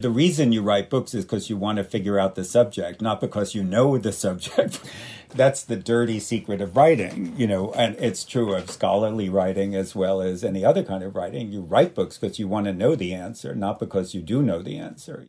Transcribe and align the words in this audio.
The 0.00 0.10
reason 0.10 0.52
you 0.52 0.62
write 0.62 0.90
books 0.90 1.12
is 1.12 1.24
because 1.24 1.50
you 1.50 1.56
want 1.56 1.78
to 1.78 1.82
figure 1.82 2.20
out 2.20 2.36
the 2.36 2.44
subject, 2.44 3.02
not 3.02 3.20
because 3.20 3.56
you 3.56 3.64
know 3.64 3.98
the 3.98 4.12
subject. 4.12 4.78
That's 5.34 5.64
the 5.64 5.74
dirty 5.74 6.20
secret 6.20 6.60
of 6.60 6.76
writing, 6.76 7.34
you 7.36 7.48
know, 7.48 7.72
and 7.72 7.96
it's 7.96 8.22
true 8.22 8.54
of 8.54 8.70
scholarly 8.70 9.28
writing 9.28 9.74
as 9.74 9.96
well 9.96 10.22
as 10.22 10.44
any 10.44 10.64
other 10.64 10.84
kind 10.84 11.02
of 11.02 11.16
writing. 11.16 11.50
You 11.50 11.62
write 11.62 11.96
books 11.96 12.16
because 12.16 12.38
you 12.38 12.46
want 12.46 12.66
to 12.66 12.72
know 12.72 12.94
the 12.94 13.12
answer, 13.12 13.56
not 13.56 13.80
because 13.80 14.14
you 14.14 14.22
do 14.22 14.40
know 14.40 14.62
the 14.62 14.78
answer. 14.78 15.26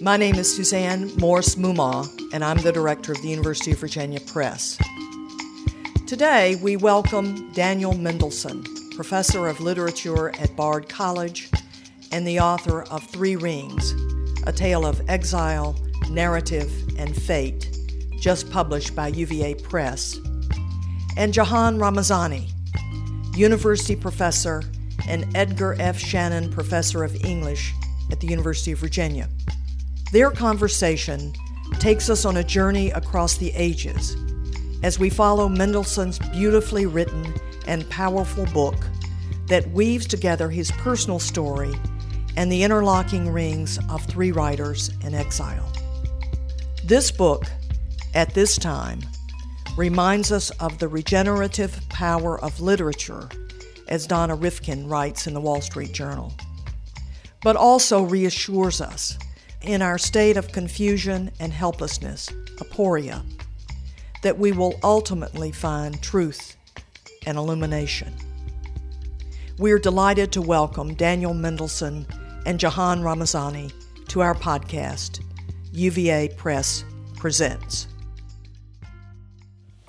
My 0.00 0.16
name 0.16 0.36
is 0.36 0.54
Suzanne 0.54 1.10
Morse 1.16 1.56
Moomaw, 1.56 2.06
and 2.32 2.44
I'm 2.44 2.58
the 2.58 2.70
director 2.70 3.10
of 3.10 3.20
the 3.20 3.30
University 3.30 3.72
of 3.72 3.80
Virginia 3.80 4.20
Press. 4.20 4.78
Today, 6.06 6.54
we 6.62 6.76
welcome 6.76 7.50
Daniel 7.52 7.94
Mendelsohn, 7.94 8.62
professor 8.98 9.46
of 9.46 9.60
literature 9.60 10.30
at 10.40 10.56
Bard 10.56 10.88
College 10.88 11.52
and 12.10 12.26
the 12.26 12.40
author 12.40 12.82
of 12.82 13.04
Three 13.04 13.36
Rings, 13.36 13.94
a 14.44 14.50
tale 14.50 14.84
of 14.84 15.00
exile, 15.08 15.76
narrative, 16.10 16.68
and 16.98 17.14
fate, 17.14 17.78
just 18.18 18.50
published 18.50 18.96
by 18.96 19.06
UVA 19.06 19.54
Press, 19.54 20.18
and 21.16 21.32
Jahan 21.32 21.78
Ramazani, 21.78 22.48
university 23.36 23.94
professor 23.94 24.64
and 25.06 25.24
Edgar 25.36 25.76
F. 25.78 25.96
Shannon 25.96 26.50
Professor 26.50 27.04
of 27.04 27.24
English 27.24 27.72
at 28.10 28.18
the 28.18 28.26
University 28.26 28.72
of 28.72 28.80
Virginia. 28.80 29.28
Their 30.10 30.32
conversation 30.32 31.32
takes 31.78 32.10
us 32.10 32.24
on 32.24 32.38
a 32.38 32.42
journey 32.42 32.90
across 32.90 33.36
the 33.36 33.52
ages 33.54 34.16
as 34.82 34.98
we 34.98 35.08
follow 35.08 35.48
Mendelsohn's 35.48 36.18
beautifully 36.18 36.86
written 36.86 37.32
and 37.68 37.88
powerful 37.90 38.46
book 38.46 38.74
that 39.46 39.70
weaves 39.70 40.06
together 40.06 40.50
his 40.50 40.72
personal 40.72 41.18
story 41.18 41.72
and 42.36 42.50
the 42.50 42.62
interlocking 42.62 43.30
rings 43.30 43.78
of 43.88 44.04
three 44.04 44.32
writers 44.32 44.90
in 45.04 45.14
exile. 45.14 45.72
This 46.84 47.10
book, 47.10 47.44
at 48.14 48.34
this 48.34 48.56
time, 48.56 49.00
reminds 49.76 50.32
us 50.32 50.50
of 50.58 50.78
the 50.78 50.88
regenerative 50.88 51.80
power 51.88 52.40
of 52.40 52.60
literature, 52.60 53.28
as 53.88 54.06
Donna 54.06 54.36
Rifkind 54.36 54.90
writes 54.90 55.26
in 55.26 55.34
the 55.34 55.40
Wall 55.40 55.60
Street 55.60 55.92
Journal, 55.92 56.32
but 57.42 57.56
also 57.56 58.02
reassures 58.02 58.80
us 58.80 59.18
in 59.62 59.82
our 59.82 59.98
state 59.98 60.36
of 60.36 60.52
confusion 60.52 61.30
and 61.40 61.52
helplessness, 61.52 62.28
aporia, 62.56 63.24
that 64.22 64.38
we 64.38 64.52
will 64.52 64.78
ultimately 64.82 65.52
find 65.52 66.02
truth 66.02 66.57
and 67.26 67.38
illumination. 67.38 68.12
We 69.58 69.72
are 69.72 69.78
delighted 69.78 70.32
to 70.32 70.42
welcome 70.42 70.94
Daniel 70.94 71.34
Mendelsohn 71.34 72.06
and 72.46 72.60
Jahan 72.60 73.02
Ramazani 73.02 73.70
to 74.08 74.20
our 74.20 74.34
podcast, 74.34 75.20
UVA 75.72 76.28
Press 76.36 76.84
Presents. 77.16 77.88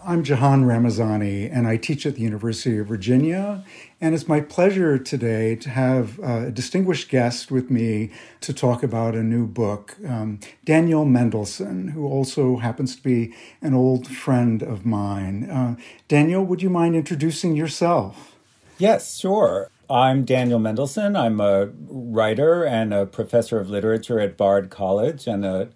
I'm 0.01 0.23
Jahan 0.23 0.63
Ramazani, 0.63 1.49
and 1.49 1.67
I 1.67 1.75
teach 1.75 2.05
at 2.05 2.15
the 2.15 2.21
University 2.21 2.77
of 2.77 2.87
Virginia. 2.87 3.65
And 3.99 4.15
it's 4.15 4.29
my 4.29 4.39
pleasure 4.39 4.97
today 4.97 5.55
to 5.57 5.69
have 5.69 6.17
a 6.19 6.51
distinguished 6.51 7.09
guest 7.09 7.51
with 7.51 7.69
me 7.69 8.11
to 8.41 8.53
talk 8.53 8.81
about 8.81 9.13
a 9.13 9.23
new 9.23 9.45
book, 9.45 9.97
um, 10.07 10.39
Daniel 10.63 11.03
Mendelsohn, 11.03 11.89
who 11.89 12.07
also 12.07 12.57
happens 12.57 12.95
to 12.95 13.03
be 13.03 13.33
an 13.61 13.73
old 13.73 14.07
friend 14.07 14.63
of 14.63 14.85
mine. 14.85 15.49
Uh, 15.49 15.75
Daniel, 16.07 16.45
would 16.45 16.61
you 16.61 16.69
mind 16.69 16.95
introducing 16.95 17.55
yourself? 17.55 18.37
Yes, 18.77 19.17
sure. 19.17 19.69
I'm 19.89 20.23
Daniel 20.23 20.59
Mendelsohn. 20.59 21.17
I'm 21.17 21.41
a 21.41 21.71
writer 21.89 22.63
and 22.63 22.93
a 22.93 23.05
professor 23.05 23.59
of 23.59 23.69
literature 23.69 24.19
at 24.19 24.37
Bard 24.37 24.69
College 24.69 25.27
and 25.27 25.43
a 25.43 25.69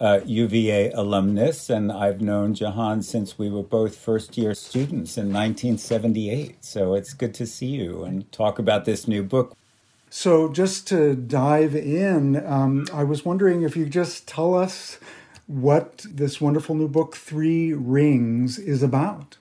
uh, 0.00 0.20
UVA 0.24 0.90
alumnus, 0.92 1.70
and 1.70 1.92
I've 1.92 2.20
known 2.20 2.54
Jahan 2.54 3.02
since 3.02 3.38
we 3.38 3.48
were 3.48 3.62
both 3.62 3.96
first 3.96 4.36
year 4.36 4.54
students 4.54 5.16
in 5.16 5.32
1978. 5.32 6.64
So 6.64 6.94
it's 6.94 7.14
good 7.14 7.34
to 7.34 7.46
see 7.46 7.66
you 7.66 8.02
and 8.02 8.30
talk 8.32 8.58
about 8.58 8.84
this 8.84 9.06
new 9.06 9.22
book. 9.22 9.56
So, 10.14 10.52
just 10.52 10.86
to 10.88 11.14
dive 11.14 11.74
in, 11.74 12.44
um, 12.44 12.86
I 12.92 13.02
was 13.02 13.24
wondering 13.24 13.62
if 13.62 13.78
you 13.78 13.86
just 13.86 14.28
tell 14.28 14.54
us 14.54 14.98
what 15.46 16.04
this 16.06 16.38
wonderful 16.38 16.74
new 16.74 16.86
book, 16.86 17.16
Three 17.16 17.72
Rings, 17.72 18.58
is 18.58 18.82
about. 18.82 19.38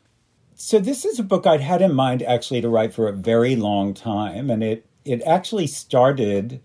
So, 0.56 0.80
this 0.80 1.04
is 1.04 1.20
a 1.20 1.24
book 1.24 1.46
I'd 1.46 1.60
had 1.60 1.82
in 1.82 1.94
mind 1.94 2.24
actually 2.24 2.62
to 2.62 2.70
write 2.70 2.94
for 2.94 3.10
a 3.10 3.14
very 3.14 3.58
long 3.58 3.94
time, 3.94 4.50
and 4.50 4.64
it, 4.64 4.86
it 5.04 5.22
actually 5.24 5.68
started 5.68 6.62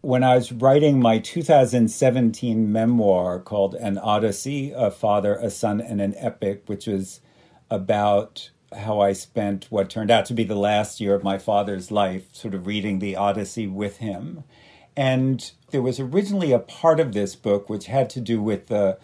when 0.00 0.24
I 0.24 0.34
was 0.34 0.50
writing 0.50 1.00
my 1.00 1.18
2017 1.18 2.72
memoir 2.72 3.38
called 3.38 3.74
An 3.74 3.98
Odyssey, 3.98 4.72
A 4.74 4.90
Father, 4.90 5.34
a 5.34 5.50
Son, 5.50 5.80
and 5.80 6.00
an 6.00 6.14
Epic, 6.16 6.62
which 6.66 6.86
was 6.86 7.20
about 7.70 8.50
how 8.78 9.00
I 9.00 9.12
spent 9.12 9.66
what 9.68 9.90
turned 9.90 10.10
out 10.10 10.24
to 10.26 10.34
be 10.34 10.44
the 10.44 10.54
last 10.54 11.00
year 11.00 11.14
of 11.14 11.24
my 11.24 11.38
father's 11.38 11.90
life, 11.90 12.34
sort 12.34 12.54
of 12.54 12.66
reading 12.66 12.98
the 12.98 13.16
Odyssey 13.16 13.66
with 13.66 13.98
him. 13.98 14.44
And 14.96 15.50
there 15.70 15.82
was 15.82 16.00
originally 16.00 16.52
a 16.52 16.58
part 16.58 16.98
of 16.98 17.12
this 17.12 17.36
book 17.36 17.68
which 17.68 17.86
had 17.86 18.08
to 18.10 18.20
do 18.20 18.42
with 18.42 18.68
the 18.68 18.98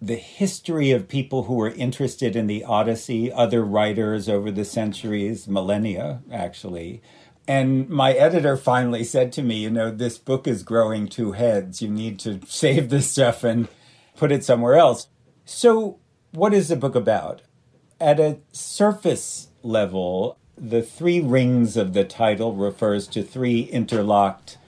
the 0.00 0.16
history 0.16 0.90
of 0.90 1.08
people 1.08 1.44
who 1.44 1.54
were 1.54 1.70
interested 1.70 2.36
in 2.36 2.46
the 2.46 2.62
Odyssey, 2.62 3.32
other 3.32 3.64
writers 3.64 4.28
over 4.28 4.50
the 4.50 4.64
centuries, 4.64 5.48
millennia 5.48 6.20
actually, 6.30 7.00
and 7.48 7.88
my 7.88 8.12
editor 8.12 8.56
finally 8.56 9.04
said 9.04 9.32
to 9.32 9.42
me, 9.42 9.56
you 9.56 9.70
know, 9.70 9.90
this 9.90 10.18
book 10.18 10.48
is 10.48 10.62
growing 10.62 11.06
two 11.06 11.32
heads. 11.32 11.80
You 11.80 11.88
need 11.88 12.18
to 12.20 12.40
save 12.46 12.88
this 12.88 13.10
stuff 13.10 13.44
and 13.44 13.68
put 14.16 14.32
it 14.32 14.44
somewhere 14.44 14.74
else. 14.74 15.08
So, 15.44 15.98
what 16.32 16.52
is 16.52 16.68
the 16.68 16.76
book 16.76 16.94
about? 16.94 17.42
At 18.00 18.20
a 18.20 18.38
surface 18.52 19.48
level, 19.62 20.38
the 20.56 20.82
three 20.82 21.20
rings 21.20 21.76
of 21.76 21.92
the 21.92 22.04
title 22.04 22.54
refers 22.54 23.06
to 23.08 23.22
three 23.22 23.60
interlocked 23.60 24.58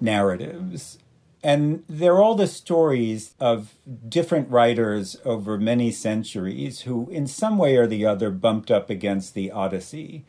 narratives. 0.00 0.98
And 1.44 1.84
they're 1.88 2.22
all 2.22 2.36
the 2.36 2.46
stories 2.46 3.34
of 3.40 3.74
different 4.08 4.48
writers 4.48 5.16
over 5.24 5.58
many 5.58 5.90
centuries 5.90 6.82
who, 6.82 7.10
in 7.10 7.26
some 7.26 7.58
way 7.58 7.76
or 7.76 7.86
the 7.86 8.06
other, 8.06 8.30
bumped 8.30 8.70
up 8.70 8.88
against 8.88 9.34
the 9.34 9.50
Odyssey. 9.50 10.24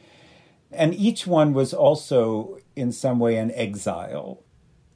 And 0.76 0.94
each 0.94 1.28
one 1.28 1.54
was 1.54 1.74
also, 1.74 2.60
in 2.76 2.92
some 2.92 3.20
way, 3.20 3.38
an 3.38 3.52
exile. 3.52 4.44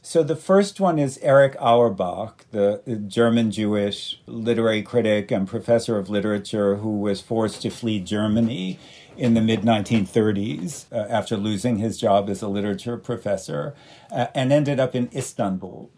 So 0.01 0.23
the 0.23 0.37
first 0.37 0.79
one 0.79 0.99
is 0.99 1.17
Erich 1.17 1.57
Auerbach, 1.59 2.45
the 2.51 2.81
German 3.07 3.51
Jewish 3.51 4.21
literary 4.25 4.81
critic 4.81 5.31
and 5.31 5.47
professor 5.47 5.97
of 5.97 6.09
literature 6.09 6.77
who 6.77 6.99
was 6.99 7.19
forced 7.19 7.61
to 7.63 7.69
flee 7.69 7.99
Germany 7.99 8.79
in 9.17 9.33
the 9.33 9.41
mid 9.41 9.63
1930s 9.63 10.85
uh, 10.93 11.07
after 11.09 11.35
losing 11.35 11.79
his 11.79 11.97
job 11.97 12.29
as 12.29 12.41
a 12.41 12.47
literature 12.47 12.95
professor 12.95 13.75
uh, 14.09 14.27
and 14.33 14.53
ended 14.53 14.79
up 14.79 14.95
in 14.95 15.09
Istanbul, 15.13 15.91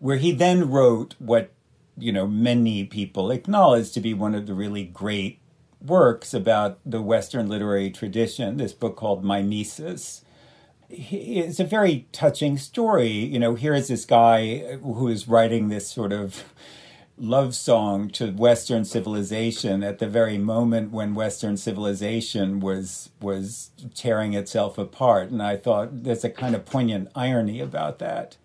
where 0.00 0.16
he 0.16 0.32
then 0.32 0.68
wrote 0.68 1.14
what 1.18 1.52
you 1.96 2.10
know 2.10 2.26
many 2.26 2.84
people 2.84 3.30
acknowledge 3.30 3.92
to 3.92 4.00
be 4.00 4.14
one 4.14 4.34
of 4.34 4.46
the 4.46 4.54
really 4.54 4.84
great 4.84 5.39
works 5.80 6.34
about 6.34 6.78
the 6.84 7.02
Western 7.02 7.48
literary 7.48 7.90
tradition, 7.90 8.56
this 8.56 8.72
book 8.72 8.96
called 8.96 9.24
Mimesis. 9.24 10.22
It's 10.88 11.60
a 11.60 11.64
very 11.64 12.06
touching 12.12 12.58
story. 12.58 13.10
You 13.12 13.38
know, 13.38 13.54
here 13.54 13.74
is 13.74 13.88
this 13.88 14.04
guy 14.04 14.76
who 14.76 15.08
is 15.08 15.28
writing 15.28 15.68
this 15.68 15.90
sort 15.90 16.12
of 16.12 16.44
love 17.16 17.54
song 17.54 18.08
to 18.08 18.32
Western 18.32 18.84
civilization 18.84 19.82
at 19.84 19.98
the 19.98 20.08
very 20.08 20.38
moment 20.38 20.90
when 20.90 21.14
Western 21.14 21.56
civilization 21.56 22.60
was 22.60 23.10
was 23.20 23.70
tearing 23.94 24.32
itself 24.34 24.78
apart. 24.78 25.30
And 25.30 25.42
I 25.42 25.56
thought 25.56 26.02
there's 26.02 26.24
a 26.24 26.30
kind 26.30 26.54
of 26.54 26.64
poignant 26.64 27.10
irony 27.14 27.60
about 27.60 27.98
that. 27.98 28.36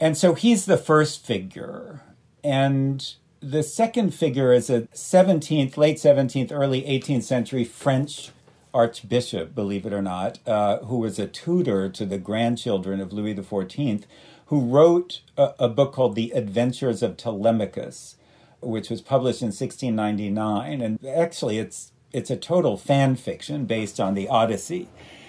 And 0.00 0.16
so 0.16 0.34
he's 0.34 0.64
the 0.64 0.76
first 0.76 1.24
figure. 1.26 2.02
And 2.42 3.14
the 3.44 3.62
second 3.62 4.14
figure 4.14 4.52
is 4.52 4.70
a 4.70 4.82
17th, 4.94 5.76
late 5.76 5.98
17th, 5.98 6.50
early 6.50 6.82
18th 6.82 7.24
century 7.24 7.64
French 7.64 8.30
archbishop, 8.72 9.54
believe 9.54 9.84
it 9.84 9.92
or 9.92 10.02
not, 10.02 10.38
uh, 10.46 10.78
who 10.78 10.98
was 10.98 11.18
a 11.18 11.26
tutor 11.26 11.90
to 11.90 12.06
the 12.06 12.18
grandchildren 12.18 13.00
of 13.00 13.12
Louis 13.12 13.34
XIV, 13.34 14.04
who 14.46 14.60
wrote 14.60 15.20
a, 15.36 15.52
a, 15.58 15.68
book 15.68 15.92
called 15.92 16.14
The 16.14 16.30
Adventures 16.30 17.02
of 17.02 17.16
Telemachus, 17.16 18.16
which 18.60 18.88
was 18.88 19.00
published 19.00 19.42
in 19.42 19.48
1699. 19.48 20.80
And 20.80 21.04
actually, 21.06 21.58
it's 21.58 21.92
it's 22.12 22.30
a 22.30 22.36
total 22.36 22.76
fan 22.76 23.16
fiction 23.16 23.64
based 23.64 23.98
on 23.98 24.14
the 24.14 24.28
Odyssey. 24.28 24.88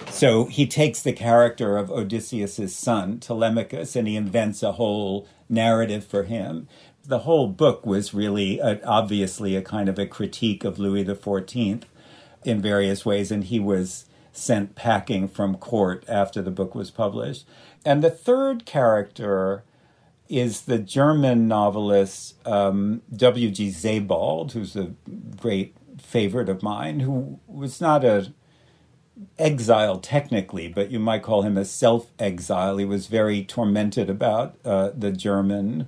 So 0.10 0.46
he 0.46 0.68
takes 0.68 1.02
the 1.02 1.14
character 1.14 1.78
of 1.78 1.90
Odysseus's 1.90 2.76
son, 2.76 3.20
Telemachus, 3.20 3.96
and 3.96 4.08
he 4.08 4.16
invents 4.16 4.62
a 4.62 4.74
whole 4.74 5.28
narrative 5.50 6.06
for 6.06 6.24
him 6.24 6.68
the 7.08 7.20
whole 7.20 7.48
book 7.48 7.86
was 7.86 8.14
really 8.14 8.60
a, 8.60 8.80
obviously 8.86 9.56
a 9.56 9.62
kind 9.62 9.90
of 9.90 10.00
a 10.00 10.06
critique 10.06 10.64
of 10.64 10.80
Louis 10.80 11.06
XIV 11.06 11.84
in 12.44 12.62
various 12.62 13.06
ways, 13.06 13.32
and 13.32 13.44
he 13.44 13.60
was 13.60 14.06
sent 14.32 14.76
packing 14.76 15.28
from 15.28 15.56
court 15.56 16.04
after 16.08 16.42
the 16.42 16.52
book 16.52 16.76
was 16.76 16.92
published. 16.92 17.46
And 17.86 18.04
the 18.04 18.10
third 18.10 18.66
character 18.66 19.64
is 20.28 20.62
the 20.62 20.80
German 20.80 21.48
novelist 21.48 22.36
um, 22.48 23.02
W.G. 23.16 23.72
Sebald, 23.72 24.54
who's 24.54 24.76
a 24.76 24.94
great 25.40 25.76
favorite 26.02 26.50
of 26.50 26.64
mine, 26.64 27.02
who 27.02 27.40
was 27.48 27.80
not 27.80 28.04
a 28.04 28.34
exile 29.40 30.00
technically, 30.00 30.68
but 30.68 30.92
you 30.92 31.00
might 31.00 31.24
call 31.24 31.44
him 31.44 31.58
a 31.58 31.66
self 31.66 32.12
exile. 32.20 32.78
He 32.78 32.86
was 32.86 33.08
very 33.08 33.44
tormented 33.44 34.10
about 34.10 34.58
uh, 34.66 34.92
the 34.96 35.12
German 35.12 35.88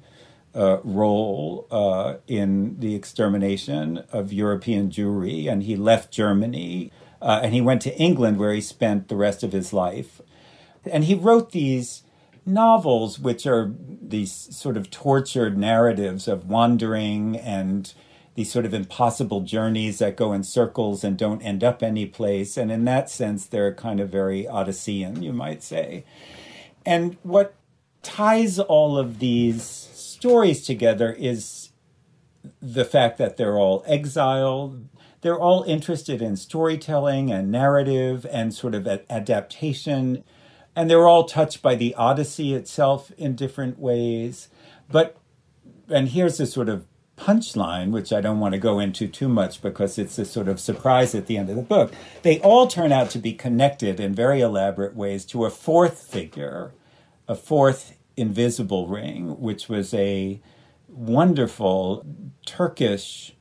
uh, 0.55 0.79
role 0.83 1.67
uh, 1.71 2.15
in 2.27 2.79
the 2.79 2.95
extermination 2.95 4.03
of 4.11 4.33
European 4.33 4.89
Jewry, 4.89 5.49
and 5.51 5.63
he 5.63 5.75
left 5.75 6.11
Germany 6.11 6.91
uh, 7.21 7.39
and 7.43 7.53
he 7.53 7.61
went 7.61 7.81
to 7.83 7.95
England 7.97 8.37
where 8.37 8.53
he 8.53 8.61
spent 8.61 9.07
the 9.07 9.15
rest 9.15 9.43
of 9.43 9.51
his 9.51 9.73
life. 9.73 10.21
And 10.91 11.05
he 11.05 11.15
wrote 11.15 11.51
these 11.51 12.03
novels, 12.45 13.19
which 13.19 13.45
are 13.45 13.73
these 14.01 14.31
sort 14.31 14.77
of 14.77 14.89
tortured 14.89 15.57
narratives 15.57 16.27
of 16.27 16.47
wandering 16.47 17.37
and 17.37 17.93
these 18.35 18.51
sort 18.51 18.65
of 18.65 18.73
impossible 18.73 19.41
journeys 19.41 19.97
that 19.97 20.15
go 20.15 20.31
in 20.31 20.43
circles 20.43 21.03
and 21.03 21.17
don't 21.17 21.41
end 21.41 21.63
up 21.63 21.81
any 21.81 22.05
place. 22.05 22.55
And 22.55 22.71
in 22.71 22.85
that 22.85 23.09
sense, 23.09 23.47
they're 23.47 23.73
kind 23.73 23.99
of 23.99 24.09
very 24.09 24.43
Odyssean, 24.43 25.23
you 25.23 25.33
might 25.33 25.63
say. 25.63 26.05
And 26.85 27.17
what 27.23 27.55
ties 28.03 28.59
all 28.59 28.97
of 28.97 29.19
these 29.19 29.63
stories 30.17 30.65
together 30.65 31.11
is 31.13 31.69
the 32.59 32.83
fact 32.83 33.19
that 33.19 33.37
they're 33.37 33.57
all 33.57 33.83
exiled. 33.85 34.87
They're 35.21 35.39
all 35.39 35.61
interested 35.63 36.23
in 36.23 36.35
storytelling 36.37 37.31
and 37.31 37.51
narrative 37.51 38.25
and 38.31 38.51
sort 38.51 38.73
of 38.73 38.87
adaptation. 38.87 40.23
And 40.75 40.89
they're 40.89 41.07
all 41.07 41.25
touched 41.25 41.61
by 41.61 41.75
the 41.75 41.93
Odyssey 41.93 42.55
itself 42.55 43.11
in 43.15 43.35
different 43.35 43.77
ways. 43.77 44.49
But, 44.89 45.17
and 45.87 46.09
here's 46.09 46.37
the 46.37 46.47
sort 46.47 46.69
of 46.69 46.87
punchline, 47.15 47.91
which 47.91 48.11
I 48.11 48.19
don't 48.19 48.39
want 48.39 48.53
to 48.53 48.59
go 48.59 48.79
into 48.79 49.07
too 49.07 49.29
much 49.29 49.61
because 49.61 49.99
it's 49.99 50.17
a 50.17 50.25
sort 50.25 50.47
of 50.47 50.59
surprise 50.59 51.13
at 51.13 51.27
the 51.27 51.37
end 51.37 51.51
of 51.51 51.55
the 51.55 51.61
book. 51.61 51.93
They 52.23 52.39
all 52.39 52.65
turn 52.65 52.91
out 52.91 53.11
to 53.11 53.19
be 53.19 53.33
connected 53.33 53.99
in 53.99 54.15
very 54.15 54.41
elaborate 54.41 54.95
ways 54.95 55.25
to 55.25 55.45
a 55.45 55.51
fourth 55.51 56.07
figure, 56.07 56.71
a 57.27 57.35
fourth 57.35 57.96
invisible 58.17 58.87
ring, 58.87 59.39
which 59.39 59.69
was 59.69 59.93
a 59.93 60.41
wonderful 60.89 62.05
Turkish 62.45 63.35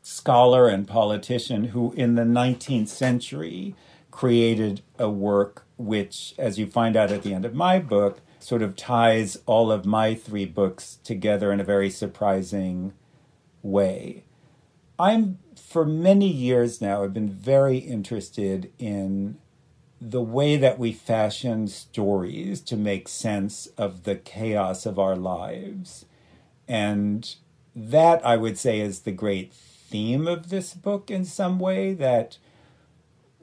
scholar 0.00 0.68
and 0.68 0.88
politician 0.88 1.64
who, 1.64 1.92
in 1.92 2.14
the 2.14 2.22
19th 2.22 2.88
century, 2.88 3.74
created 4.10 4.82
a 4.98 5.10
work 5.10 5.66
which, 5.76 6.34
as 6.38 6.58
you 6.58 6.66
find 6.66 6.96
out 6.96 7.10
at 7.10 7.22
the 7.22 7.34
end 7.34 7.44
of 7.44 7.54
my 7.54 7.78
book, 7.78 8.20
sort 8.38 8.62
of 8.62 8.76
ties 8.76 9.38
all 9.46 9.70
of 9.70 9.84
my 9.84 10.14
three 10.14 10.46
books 10.46 10.98
together 11.04 11.52
in 11.52 11.60
a 11.60 11.64
very 11.64 11.90
surprising 11.90 12.92
way. 13.62 14.24
I'm, 14.98 15.38
for 15.56 15.84
many 15.84 16.28
years 16.28 16.80
now, 16.80 17.02
I've 17.02 17.14
been 17.14 17.30
very 17.30 17.78
interested 17.78 18.72
in 18.78 19.38
the 20.00 20.22
way 20.22 20.56
that 20.56 20.78
we 20.78 20.92
fashion 20.92 21.68
stories 21.68 22.60
to 22.62 22.76
make 22.76 23.06
sense 23.06 23.66
of 23.76 24.04
the 24.04 24.16
chaos 24.16 24.86
of 24.86 24.98
our 24.98 25.14
lives. 25.14 26.06
And 26.66 27.34
that, 27.76 28.24
I 28.24 28.36
would 28.36 28.56
say, 28.58 28.80
is 28.80 29.00
the 29.00 29.12
great 29.12 29.52
theme 29.52 30.26
of 30.26 30.48
this 30.48 30.72
book 30.72 31.10
in 31.10 31.24
some 31.24 31.58
way 31.58 31.92
that 31.94 32.38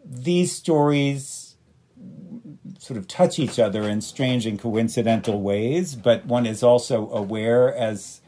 these 0.03 0.51
stories 0.51 1.55
sort 2.79 2.97
of 2.97 3.07
touch 3.07 3.37
each 3.39 3.59
other 3.59 3.83
in 3.83 4.01
strange 4.01 4.45
and 4.45 4.59
coincidental 4.59 5.41
ways, 5.41 5.95
but 5.95 6.25
one 6.25 6.45
is 6.45 6.63
also 6.63 7.09
aware 7.11 7.73
as 7.73 8.21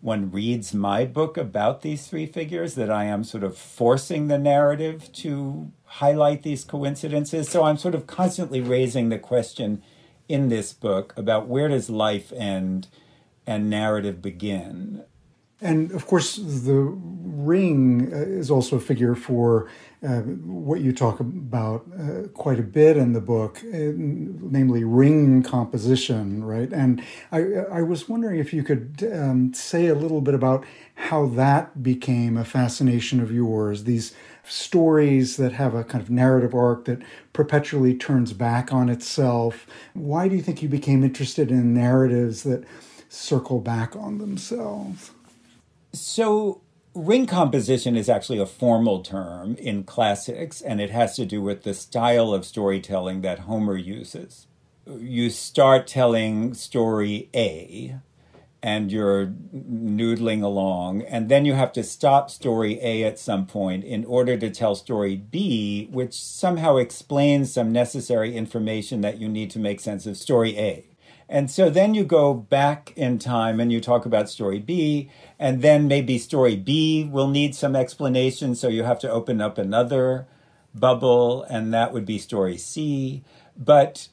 one 0.00 0.30
reads 0.30 0.74
my 0.74 1.04
book 1.04 1.36
about 1.36 1.82
these 1.82 2.06
three 2.06 2.26
figures 2.26 2.74
that 2.74 2.90
I 2.90 3.04
am 3.04 3.24
sort 3.24 3.42
of 3.42 3.56
forcing 3.56 4.28
the 4.28 4.38
narrative 4.38 5.12
to 5.14 5.72
highlight 5.88 6.42
these 6.42 6.64
coincidences. 6.64 7.48
So 7.48 7.64
I'm 7.64 7.78
sort 7.78 7.94
of 7.94 8.06
constantly 8.06 8.60
raising 8.60 9.08
the 9.08 9.18
question 9.18 9.82
in 10.28 10.48
this 10.48 10.72
book 10.72 11.14
about 11.16 11.48
where 11.48 11.68
does 11.68 11.88
life 11.88 12.32
end 12.32 12.88
and 13.46 13.70
narrative 13.70 14.20
begin. 14.20 15.02
And 15.60 15.90
of 15.90 16.06
course, 16.06 16.36
the 16.36 16.74
ring 16.74 18.12
uh, 18.12 18.16
is 18.16 18.50
also 18.50 18.76
a 18.76 18.80
figure 18.80 19.16
for 19.16 19.68
uh, 20.06 20.20
what 20.20 20.80
you 20.80 20.92
talk 20.92 21.18
about 21.18 21.84
uh, 21.98 22.28
quite 22.28 22.60
a 22.60 22.62
bit 22.62 22.96
in 22.96 23.12
the 23.12 23.20
book, 23.20 23.58
uh, 23.64 23.92
namely 23.96 24.84
ring 24.84 25.42
composition, 25.42 26.44
right? 26.44 26.72
And 26.72 27.02
I, 27.32 27.38
I 27.72 27.82
was 27.82 28.08
wondering 28.08 28.38
if 28.38 28.52
you 28.52 28.62
could 28.62 29.10
um, 29.12 29.52
say 29.52 29.88
a 29.88 29.96
little 29.96 30.20
bit 30.20 30.34
about 30.34 30.64
how 30.94 31.26
that 31.26 31.82
became 31.82 32.36
a 32.36 32.44
fascination 32.44 33.18
of 33.18 33.32
yours, 33.32 33.82
these 33.82 34.14
stories 34.48 35.36
that 35.36 35.52
have 35.52 35.74
a 35.74 35.84
kind 35.84 36.02
of 36.02 36.10
narrative 36.10 36.54
arc 36.54 36.84
that 36.86 37.02
perpetually 37.32 37.94
turns 37.94 38.32
back 38.32 38.72
on 38.72 38.88
itself. 38.88 39.66
Why 39.94 40.28
do 40.28 40.36
you 40.36 40.42
think 40.42 40.62
you 40.62 40.68
became 40.68 41.04
interested 41.04 41.50
in 41.50 41.74
narratives 41.74 42.42
that 42.42 42.64
circle 43.08 43.60
back 43.60 43.96
on 43.96 44.18
themselves? 44.18 45.10
So, 45.92 46.60
ring 46.94 47.26
composition 47.26 47.96
is 47.96 48.08
actually 48.08 48.38
a 48.38 48.46
formal 48.46 49.02
term 49.02 49.56
in 49.56 49.84
classics, 49.84 50.60
and 50.60 50.80
it 50.80 50.90
has 50.90 51.16
to 51.16 51.24
do 51.24 51.40
with 51.40 51.62
the 51.62 51.74
style 51.74 52.32
of 52.32 52.44
storytelling 52.44 53.22
that 53.22 53.40
Homer 53.40 53.76
uses. 53.76 54.46
You 54.86 55.30
start 55.30 55.86
telling 55.86 56.54
story 56.54 57.28
A, 57.34 58.00
and 58.62 58.90
you're 58.90 59.26
noodling 59.54 60.42
along, 60.42 61.02
and 61.02 61.28
then 61.28 61.44
you 61.44 61.54
have 61.54 61.72
to 61.72 61.84
stop 61.84 62.28
story 62.28 62.78
A 62.82 63.04
at 63.04 63.18
some 63.18 63.46
point 63.46 63.84
in 63.84 64.04
order 64.04 64.36
to 64.36 64.50
tell 64.50 64.74
story 64.74 65.14
B, 65.14 65.88
which 65.92 66.14
somehow 66.14 66.76
explains 66.76 67.52
some 67.52 67.70
necessary 67.70 68.34
information 68.34 69.00
that 69.02 69.18
you 69.18 69.28
need 69.28 69.50
to 69.50 69.60
make 69.60 69.78
sense 69.78 70.06
of 70.06 70.16
story 70.16 70.58
A. 70.58 70.84
And 71.28 71.50
so 71.50 71.68
then 71.70 71.94
you 71.94 72.04
go 72.04 72.34
back 72.34 72.92
in 72.96 73.18
time 73.18 73.60
and 73.60 73.70
you 73.70 73.80
talk 73.80 74.06
about 74.06 74.30
story 74.30 74.58
B, 74.58 75.10
and 75.38 75.62
then 75.62 75.86
maybe 75.86 76.18
story 76.18 76.56
B 76.56 77.04
will 77.04 77.28
need 77.28 77.54
some 77.54 77.76
explanation. 77.76 78.54
So 78.54 78.68
you 78.68 78.82
have 78.82 78.98
to 79.00 79.10
open 79.10 79.40
up 79.40 79.58
another 79.58 80.26
bubble, 80.74 81.42
and 81.44 81.72
that 81.72 81.92
would 81.92 82.06
be 82.06 82.18
story 82.18 82.56
C. 82.56 83.22
But 83.56 84.08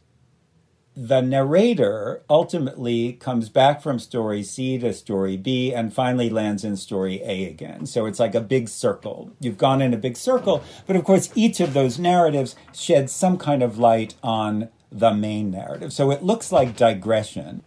the 0.95 1.19
narrator 1.19 2.23
ultimately 2.29 3.13
comes 3.13 3.49
back 3.49 3.81
from 3.81 3.99
story 3.99 4.43
C 4.43 4.77
to 4.77 4.93
story 4.93 5.35
B 5.35 5.73
and 5.73 5.93
finally 5.93 6.29
lands 6.29 6.63
in 6.63 6.77
story 6.77 7.21
A 7.23 7.45
again. 7.45 7.85
So 7.85 8.05
it's 8.05 8.19
like 8.19 8.33
a 8.33 8.41
big 8.41 8.69
circle. 8.69 9.31
You've 9.41 9.57
gone 9.57 9.81
in 9.81 9.93
a 9.93 9.97
big 9.97 10.15
circle, 10.15 10.63
but 10.87 10.95
of 10.95 11.03
course, 11.03 11.29
each 11.35 11.59
of 11.59 11.73
those 11.73 11.99
narratives 11.99 12.55
sheds 12.73 13.11
some 13.11 13.37
kind 13.37 13.61
of 13.61 13.77
light 13.77 14.15
on 14.23 14.69
the 14.89 15.13
main 15.13 15.51
narrative. 15.51 15.91
So 15.91 16.11
it 16.11 16.23
looks 16.23 16.51
like 16.53 16.77
digression, 16.77 17.63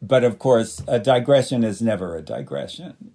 but 0.00 0.24
of 0.24 0.38
course, 0.38 0.82
a 0.88 0.98
digression 0.98 1.64
is 1.64 1.82
never 1.82 2.16
a 2.16 2.22
digression. 2.22 3.12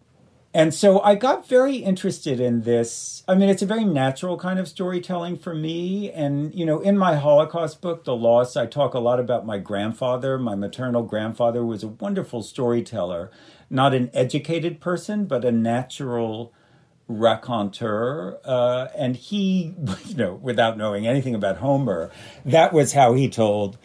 And 0.52 0.74
so 0.74 1.00
I 1.02 1.14
got 1.14 1.48
very 1.48 1.78
interested 1.78 2.40
in 2.40 2.62
this. 2.62 3.24
I 3.28 3.36
mean, 3.36 3.50
it's 3.50 3.62
a 3.62 3.68
very 3.68 3.86
natural 3.86 4.36
kind 4.38 4.58
of 4.58 4.68
storytelling 4.68 5.38
for 5.38 5.54
me. 5.54 6.12
And, 6.12 6.54
you 6.56 6.66
know, 6.66 6.80
in 6.80 6.98
my 6.98 7.16
Holocaust 7.16 7.82
book, 7.82 8.04
The 8.04 8.16
Lost, 8.16 8.58
I 8.58 8.66
talk 8.66 8.96
a 8.96 9.00
lot 9.00 9.20
about 9.20 9.46
my 9.46 9.60
grandfather. 9.60 10.40
My 10.40 10.56
maternal 10.56 11.04
grandfather 11.04 11.64
was 11.64 11.84
a 11.84 11.88
wonderful 11.88 12.42
storyteller, 12.42 13.30
not 13.70 13.94
an 13.94 14.10
educated 14.12 14.82
person, 14.82 15.26
but 15.26 15.46
a 15.46 15.52
natural 15.52 16.52
raconteur, 17.10 18.40
uh, 18.46 18.88
and 18.96 19.16
he, 19.16 19.74
you 20.06 20.16
know, 20.16 20.36
without 20.36 20.78
knowing 20.78 21.06
anything 21.06 21.36
about 21.36 21.58
Homer, 21.58 22.12
that 22.46 22.72
was 22.72 22.94
how 22.94 23.14
he 23.14 23.28
told 23.28 23.78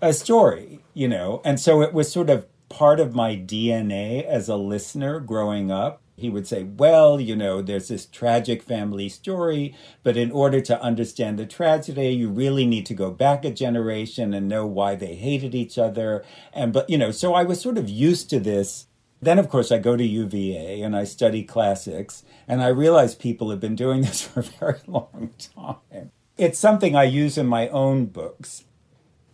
a 0.00 0.12
story, 0.12 0.80
you 0.94 1.06
know, 1.06 1.42
and 1.44 1.60
so 1.60 1.82
it 1.82 1.92
was 1.92 2.10
sort 2.10 2.30
of 2.30 2.46
part 2.70 2.98
of 2.98 3.14
my 3.14 3.36
DNA 3.36 4.24
as 4.24 4.48
a 4.48 4.56
listener 4.56 5.20
growing 5.20 5.70
up. 5.70 6.00
He 6.20 6.30
would 6.30 6.46
say, 6.46 6.62
Well, 6.62 7.20
you 7.20 7.34
know, 7.34 7.60
there's 7.62 7.88
this 7.88 8.06
tragic 8.06 8.62
family 8.62 9.08
story, 9.08 9.74
but 10.02 10.16
in 10.16 10.30
order 10.30 10.60
to 10.60 10.80
understand 10.82 11.38
the 11.38 11.46
tragedy, 11.46 12.10
you 12.10 12.28
really 12.30 12.66
need 12.66 12.86
to 12.86 12.94
go 12.94 13.10
back 13.10 13.44
a 13.44 13.50
generation 13.50 14.32
and 14.32 14.48
know 14.48 14.66
why 14.66 14.94
they 14.94 15.14
hated 15.14 15.54
each 15.54 15.78
other. 15.78 16.24
And, 16.52 16.72
but, 16.72 16.88
you 16.88 16.98
know, 16.98 17.10
so 17.10 17.34
I 17.34 17.42
was 17.42 17.60
sort 17.60 17.78
of 17.78 17.88
used 17.88 18.30
to 18.30 18.40
this 18.40 18.86
then, 19.22 19.38
of 19.38 19.48
course, 19.48 19.70
I 19.70 19.78
go 19.78 19.96
to 19.96 20.04
UVA 20.04 20.80
and 20.80 20.96
I 20.96 21.04
study 21.04 21.42
classics, 21.42 22.24
and 22.48 22.62
I 22.62 22.68
realize 22.68 23.14
people 23.14 23.50
have 23.50 23.60
been 23.60 23.76
doing 23.76 24.00
this 24.02 24.22
for 24.22 24.40
a 24.40 24.42
very 24.42 24.80
long 24.86 25.34
time. 25.38 26.10
It's 26.38 26.58
something 26.58 26.96
I 26.96 27.04
use 27.04 27.36
in 27.36 27.46
my 27.46 27.68
own 27.68 28.06
books. 28.06 28.64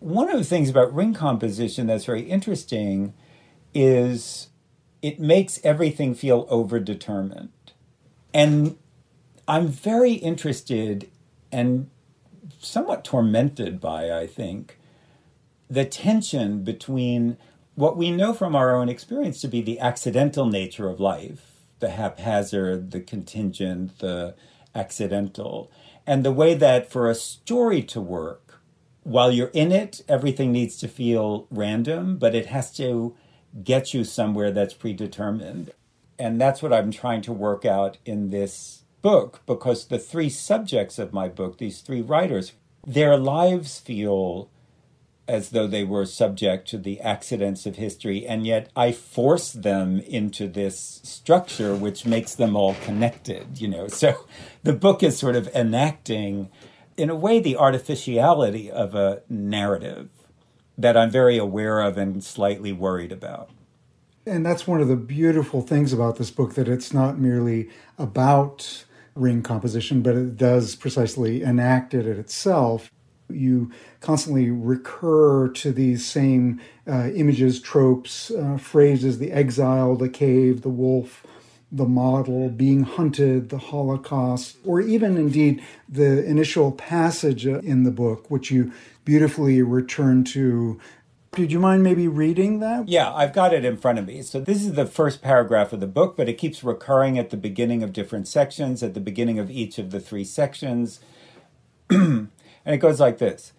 One 0.01 0.29
of 0.29 0.39
the 0.39 0.45
things 0.45 0.69
about 0.69 0.93
ring 0.93 1.15
composition 1.15 1.87
that's 1.87 2.05
very 2.05 2.23
interesting 2.23 3.15
is 3.73 4.49
it 5.07 5.21
makes 5.21 5.61
everything 5.63 6.17
feel 6.17 6.49
overdetermined. 6.49 7.51
And 8.35 8.77
I'm 9.47 9.69
very 9.69 10.15
interested 10.15 11.09
and 11.53 11.89
somewhat 12.59 13.05
tormented 13.05 13.81
by, 13.81 14.11
I 14.11 14.27
think, 14.27 14.81
the 15.71 15.85
tension 15.85 16.65
between 16.65 17.37
what 17.77 17.97
we 17.97 18.11
know 18.11 18.35
from 18.35 18.57
our 18.57 18.75
own 18.75 18.89
experience 18.89 19.41
to 19.43 19.49
be 19.49 19.63
the 19.63 19.79
accidental 19.79 20.47
nature 20.47 20.89
of 20.89 20.99
life, 20.99 21.53
the 21.79 21.91
haphazard, 21.91 22.91
the 22.91 23.01
contingent, 23.01 24.01
the 24.01 24.35
accidental, 24.75 25.71
and 26.05 26.25
the 26.25 26.33
way 26.33 26.55
that 26.55 26.91
for 26.91 27.09
a 27.09 27.15
story 27.15 27.81
to 27.85 28.01
work, 28.01 28.61
while 29.05 29.31
you're 29.31 29.55
in 29.55 29.71
it, 29.71 30.03
everything 30.09 30.51
needs 30.51 30.77
to 30.79 30.89
feel 30.89 31.47
random, 31.53 32.17
but 32.17 32.35
it 32.35 32.47
has 32.47 32.73
to 32.73 33.15
get 33.63 33.95
you 33.95 34.05
somewhere 34.05 34.51
that's 34.51 34.75
predetermined. 34.75 35.71
And 36.19 36.41
that's 36.41 36.63
what 36.63 36.73
I'm 36.73 36.91
trying 36.91 37.23
to 37.23 37.33
work 37.33 37.65
out 37.65 37.99
in 38.05 38.31
this 38.31 38.85
book 39.03 39.43
because 39.47 39.87
the 39.87 39.99
three 39.99 40.31
subjects 40.31 40.99
of 40.99 41.13
my 41.13 41.29
book, 41.29 41.59
these 41.59 41.81
three 41.81 42.01
writers, 42.01 42.53
their 42.87 43.17
lives 43.17 43.79
feel 43.79 44.49
as 45.29 45.51
though 45.51 45.67
they 45.67 45.85
were 45.85 46.07
subject 46.07 46.69
to 46.69 46.79
the 46.79 47.01
accidents 47.01 47.67
of 47.67 47.77
history, 47.77 48.27
and 48.27 48.47
yet 48.47 48.71
I 48.77 48.93
force 48.93 49.53
them 49.53 49.99
into 50.01 50.47
this 50.47 51.01
structure 51.03 51.75
which 51.75 52.07
makes 52.07 52.35
them 52.35 52.55
all 52.55 52.75
connected, 52.75 53.61
you 53.61 53.69
know. 53.69 53.89
So 53.89 54.27
the 54.63 54.73
book 54.73 55.03
is 55.03 55.19
sort 55.19 55.37
of 55.37 55.49
enacting, 55.49 56.49
in 56.97 57.11
a 57.11 57.17
way, 57.17 57.41
the 57.41 57.57
artificiality 57.57 58.71
of 58.71 58.95
a 58.95 59.23
narrative 59.29 60.11
that 60.79 60.97
I'm 60.97 61.11
very 61.11 61.39
aware 61.39 61.81
of 61.81 61.97
and 61.97 62.23
slightly 62.23 62.73
worried 62.73 63.13
about. 63.13 63.51
And 64.27 64.45
that's 64.45 64.67
one 64.67 64.81
of 64.81 64.89
the 64.89 64.97
beautiful 64.97 65.63
things 65.63 65.93
about 65.93 66.17
this 66.17 66.31
book 66.31 66.55
that 66.55 66.69
it's 66.69 66.93
not 66.93 67.19
merely 67.19 67.69
about 67.97 68.85
ring 69.15 69.43
composition, 69.43 70.03
but 70.03 70.15
it 70.15 70.37
does 70.37 70.75
precisely 70.75 71.43
enact 71.43 71.95
it 71.95 72.07
itself. 72.07 72.91
You 73.29 73.71
constantly 74.01 74.51
recur 74.51 75.49
to 75.49 75.73
these 75.73 76.07
same 76.07 76.61
uh, 76.87 77.11
images, 77.15 77.61
tropes, 77.61 78.31
uh, 78.31 78.57
phrases 78.57 79.19
the 79.19 79.33
exile, 79.33 79.97
the 79.97 80.09
cave, 80.09 80.63
the 80.63 80.69
wolf, 80.69 81.25
the 81.73 81.85
model, 81.85 82.49
being 82.49 82.85
hunted, 82.85 83.49
the 83.49 83.59
Holocaust, 83.59 84.57
or 84.65 84.81
even 84.81 85.17
indeed 85.17 85.63
the 85.89 86.25
initial 86.25 86.73
passage 86.73 87.47
in 87.47 87.83
the 87.83 87.91
book, 87.91 88.31
which 88.31 88.51
you 88.51 88.73
beautifully 89.05 89.63
return 89.63 90.25
to 90.25 90.81
did 91.37 91.53
you 91.53 91.61
mind 91.61 91.83
maybe 91.83 92.09
reading 92.09 92.61
that? 92.61 92.89
Yeah, 92.89 93.13
I've 93.13 93.35
got 93.35 93.53
it 93.53 93.63
in 93.63 93.77
front 93.77 93.99
of 93.99 94.07
me. 94.07 94.23
So 94.23 94.41
this 94.41 94.63
is 94.63 94.73
the 94.73 94.87
first 94.87 95.21
paragraph 95.21 95.71
of 95.75 95.81
the 95.81 95.87
book, 95.87 96.17
but 96.17 96.31
it 96.31 96.39
keeps 96.39 96.65
recurring 96.65 97.19
at 97.19 97.29
the 97.29 97.37
beginning 97.37 97.83
of 97.83 97.93
different 97.93 98.27
sections, 98.27 98.83
at 98.83 98.95
the 98.95 99.01
beginning 99.01 99.39
of 99.39 99.51
each 99.51 99.79
of 99.79 99.91
the 99.91 100.01
three 100.01 100.25
sections. 100.25 100.99
and 101.91 102.31
it 102.65 102.79
goes 102.79 103.01
like 103.01 103.19
this 103.19 103.53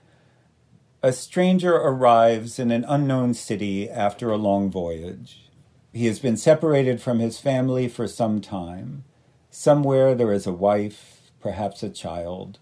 A 1.03 1.13
stranger 1.13 1.75
arrives 1.75 2.57
in 2.57 2.71
an 2.71 2.83
unknown 2.87 3.35
city 3.35 3.87
after 3.87 4.31
a 4.31 4.37
long 4.37 4.71
voyage. 4.71 5.46
He 5.93 6.05
has 6.07 6.19
been 6.19 6.37
separated 6.37 7.01
from 7.01 7.19
his 7.19 7.39
family 7.39 7.87
for 7.87 8.07
some 8.07 8.41
time. 8.41 9.03
Somewhere 9.49 10.13
there 10.13 10.33
is 10.33 10.45
a 10.45 10.53
wife, 10.53 11.31
perhaps 11.39 11.81
a 11.83 11.89
child. 11.89 12.59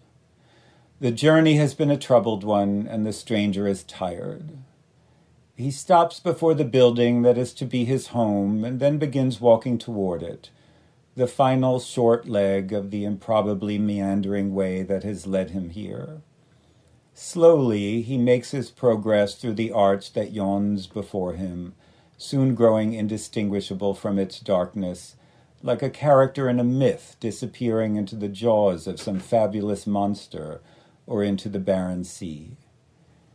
The 1.00 1.12
journey 1.12 1.56
has 1.56 1.74
been 1.74 1.92
a 1.92 1.98
troubled 1.98 2.44
one, 2.44 2.88
and 2.90 3.06
the 3.06 3.12
stranger 3.12 3.68
is 3.68 3.84
tired. 3.84 4.58
He 5.56 5.72
stops 5.72 6.20
before 6.20 6.54
the 6.54 6.66
building 6.66 7.22
that 7.22 7.38
is 7.38 7.54
to 7.56 7.66
be 7.66 7.86
his 7.86 8.08
home 8.08 8.64
and 8.64 8.80
then 8.80 8.98
begins 8.98 9.40
walking 9.40 9.78
toward 9.78 10.22
it, 10.22 10.50
the 11.16 11.28
final 11.28 11.80
short 11.80 12.28
leg 12.28 12.74
of 12.74 12.92
the 12.92 13.06
improbably 13.06 13.78
meandering 13.78 14.54
way 14.54 14.84
that 14.84 15.04
has 15.04 15.26
led 15.26 15.52
him 15.52 15.70
here. 15.70 16.22
Slowly 17.14 18.02
he 18.02 18.18
makes 18.18 18.52
his 18.52 18.70
progress 18.70 19.36
through 19.36 19.54
the 19.54 19.72
arch 19.72 20.12
that 20.12 20.34
yawns 20.34 20.88
before 20.88 21.34
him, 21.34 21.74
soon 22.18 22.56
growing 22.56 22.94
indistinguishable 22.94 23.94
from 23.94 24.18
its 24.18 24.40
darkness, 24.40 25.16
like 25.62 25.82
a 25.82 25.90
character 25.90 26.50
in 26.50 26.60
a 26.60 26.64
myth 26.64 27.16
disappearing 27.20 27.96
into 27.96 28.16
the 28.16 28.30
jaws 28.30 28.88
of 28.88 29.00
some 29.00 29.20
fabulous 29.20 29.86
monster 29.88 30.62
or 31.08 31.24
into 31.24 31.50
the 31.50 31.60
barren 31.60 32.04
sea. 32.04 32.58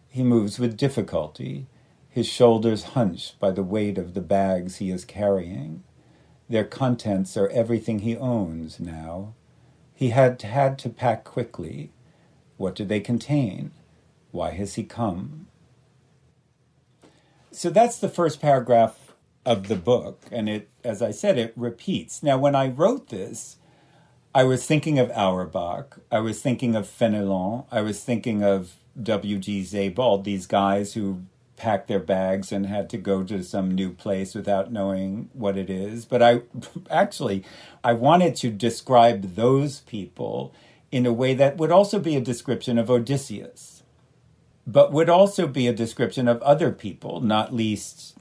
He 0.09 0.23
moves 0.23 0.59
with 0.59 0.77
difficulty 0.77 1.67
his 2.11 2.27
shoulders 2.27 2.83
hunched 2.83 3.39
by 3.39 3.53
the 3.53 3.63
weight 3.63 3.97
of 3.97 4.15
the 4.15 4.21
bags 4.21 4.77
he 4.77 4.91
is 4.91 5.05
carrying. 5.05 5.85
Their 6.49 6.65
contents 6.65 7.37
are 7.37 7.49
everything 7.49 8.01
he 8.01 8.17
owns 8.17 8.81
now. 8.81 9.35
He 9.95 10.11
had 10.11 10.43
had 10.43 10.77
to 10.81 10.89
pack 10.89 11.23
quickly. 11.23 11.93
What 12.57 12.75
do 12.75 12.85
they 12.85 12.99
contain? 12.99 13.71
Why 14.33 14.51
has 14.51 14.75
he 14.75 14.83
come? 14.83 15.47
So 17.53 17.71
that's 17.71 17.99
the 17.99 18.09
first 18.09 18.41
paragraph 18.41 19.13
of 19.45 19.69
the 19.69 19.77
book, 19.77 20.23
and 20.31 20.49
it, 20.49 20.69
as 20.85 21.03
I 21.03 21.11
said, 21.11 21.39
it 21.39 21.53
repeats. 21.57 22.23
Now, 22.23 22.39
when 22.39 22.55
I 22.55 22.69
wrote 22.69 23.09
this, 23.09 23.57
I 24.35 24.45
was 24.45 24.65
thinking 24.65 24.99
of 24.99 25.11
Auerbach, 25.11 25.99
I 26.13 26.21
was 26.21 26.41
thinking 26.41 26.77
of 26.77 26.87
Fenelon, 26.87 27.65
I 27.71 27.81
was 27.81 28.05
thinking 28.05 28.45
of 28.45 28.75
W.G. 29.03 29.65
Sebald, 29.65 30.25
these 30.25 30.47
guys 30.47 30.95
who 30.95 31.23
packed 31.61 31.89
their 31.89 32.01
bags 32.01 32.53
and 32.53 32.67
had 32.67 32.89
to 32.91 32.97
go 32.97 33.23
to 33.23 33.43
some 33.43 33.71
new 33.71 33.91
place 33.91 34.35
without 34.35 34.73
knowing 34.73 35.29
what 35.35 35.59
it 35.59 35.69
is. 35.69 36.07
But 36.07 36.23
I 36.23 36.43
actually 36.91 37.45
I 37.85 37.93
wanted 37.93 38.35
to 38.37 38.51
describe 38.51 39.35
those 39.35 39.81
people 39.81 40.55
in 40.91 41.07
a 41.07 41.13
way 41.13 41.35
that 41.35 41.59
would 41.59 41.71
also 41.71 41.99
be 41.99 42.17
a 42.17 42.21
description 42.21 42.79
of 42.79 42.91
Odysseus, 42.91 43.80
but 44.67 44.93
would 44.93 45.09
also 45.09 45.47
be 45.47 45.67
a 45.67 45.73
description 45.73 46.29
of 46.29 46.43
other 46.43 46.71
people, 46.73 47.21
not 47.21 47.55
least 47.55 48.17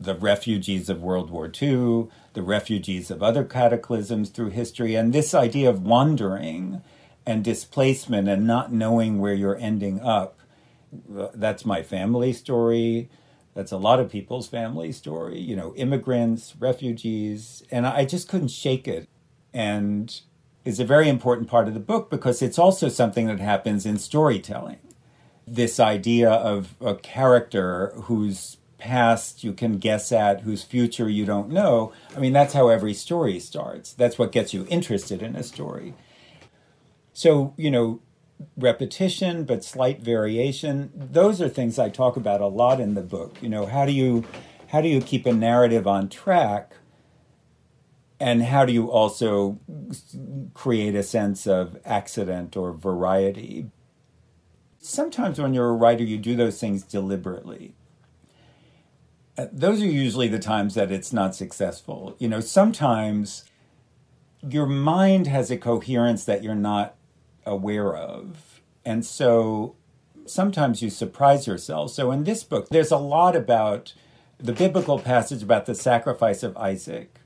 the 0.00 0.14
refugees 0.14 0.88
of 0.88 1.02
World 1.02 1.30
War 1.30 1.46
II, 1.46 2.08
the 2.32 2.42
refugees 2.42 3.10
of 3.10 3.22
other 3.22 3.44
cataclysms 3.44 4.30
through 4.30 4.50
history, 4.50 4.94
and 4.94 5.12
this 5.12 5.34
idea 5.34 5.70
of 5.70 5.82
wandering 5.82 6.82
and 7.26 7.42
displacement 7.42 8.28
and 8.28 8.46
not 8.46 8.72
knowing 8.72 9.18
where 9.18 9.34
you're 9.34 9.58
ending 9.58 10.00
up 10.00 10.38
that's 11.34 11.64
my 11.64 11.82
family 11.82 12.32
story. 12.32 13.08
That's 13.54 13.72
a 13.72 13.76
lot 13.76 14.00
of 14.00 14.10
people's 14.10 14.48
family 14.48 14.92
story, 14.92 15.38
you 15.38 15.54
know, 15.54 15.74
immigrants, 15.76 16.54
refugees, 16.58 17.62
and 17.70 17.86
I 17.86 18.04
just 18.04 18.28
couldn't 18.28 18.48
shake 18.48 18.88
it. 18.88 19.08
And 19.52 20.20
is 20.64 20.80
a 20.80 20.84
very 20.84 21.08
important 21.08 21.48
part 21.48 21.68
of 21.68 21.74
the 21.74 21.80
book 21.80 22.10
because 22.10 22.40
it's 22.40 22.58
also 22.58 22.88
something 22.88 23.26
that 23.26 23.38
happens 23.38 23.84
in 23.84 23.98
storytelling. 23.98 24.78
This 25.46 25.78
idea 25.78 26.30
of 26.30 26.74
a 26.80 26.94
character 26.94 27.92
whose 28.04 28.56
past 28.78 29.42
you 29.42 29.52
can 29.52 29.78
guess 29.78 30.12
at, 30.12 30.42
whose 30.42 30.62
future 30.62 31.08
you 31.08 31.24
don't 31.24 31.48
know. 31.48 31.92
I 32.14 32.20
mean, 32.20 32.34
that's 32.34 32.52
how 32.52 32.68
every 32.68 32.92
story 32.92 33.40
starts. 33.40 33.94
That's 33.94 34.18
what 34.18 34.30
gets 34.30 34.52
you 34.52 34.66
interested 34.68 35.22
in 35.22 35.34
a 35.36 35.42
story. 35.42 35.94
So, 37.14 37.54
you 37.56 37.70
know, 37.70 38.00
repetition 38.56 39.44
but 39.44 39.64
slight 39.64 40.00
variation 40.00 40.90
those 40.94 41.40
are 41.40 41.48
things 41.48 41.78
i 41.78 41.88
talk 41.88 42.16
about 42.16 42.40
a 42.40 42.46
lot 42.46 42.80
in 42.80 42.94
the 42.94 43.00
book 43.00 43.36
you 43.40 43.48
know 43.48 43.64
how 43.64 43.86
do 43.86 43.92
you 43.92 44.24
how 44.68 44.80
do 44.80 44.88
you 44.88 45.00
keep 45.00 45.24
a 45.24 45.32
narrative 45.32 45.86
on 45.86 46.08
track 46.08 46.74
and 48.18 48.42
how 48.42 48.64
do 48.64 48.72
you 48.72 48.90
also 48.90 49.58
create 50.52 50.94
a 50.94 51.02
sense 51.02 51.46
of 51.46 51.78
accident 51.84 52.56
or 52.56 52.72
variety 52.72 53.70
sometimes 54.84 55.40
when 55.40 55.54
you're 55.54 55.70
a 55.70 55.72
writer 55.72 56.04
you 56.04 56.18
do 56.18 56.36
those 56.36 56.60
things 56.60 56.82
deliberately 56.82 57.74
uh, 59.36 59.46
those 59.52 59.82
are 59.82 59.86
usually 59.86 60.28
the 60.28 60.38
times 60.38 60.74
that 60.74 60.92
it's 60.92 61.12
not 61.12 61.34
successful 61.34 62.14
you 62.18 62.28
know 62.28 62.40
sometimes 62.40 63.44
your 64.48 64.66
mind 64.66 65.26
has 65.26 65.50
a 65.50 65.56
coherence 65.56 66.24
that 66.24 66.42
you're 66.42 66.54
not 66.54 66.94
aware 67.46 67.96
of. 67.96 68.60
And 68.84 69.04
so 69.04 69.76
sometimes 70.26 70.82
you 70.82 70.90
surprise 70.90 71.46
yourself. 71.46 71.90
So 71.90 72.10
in 72.10 72.24
this 72.24 72.44
book, 72.44 72.68
there's 72.68 72.90
a 72.90 72.98
lot 72.98 73.36
about 73.36 73.94
the 74.38 74.52
biblical 74.52 74.98
passage 74.98 75.42
about 75.42 75.66
the 75.66 75.74
sacrifice 75.74 76.42
of 76.42 76.56
Isaac 76.56 77.20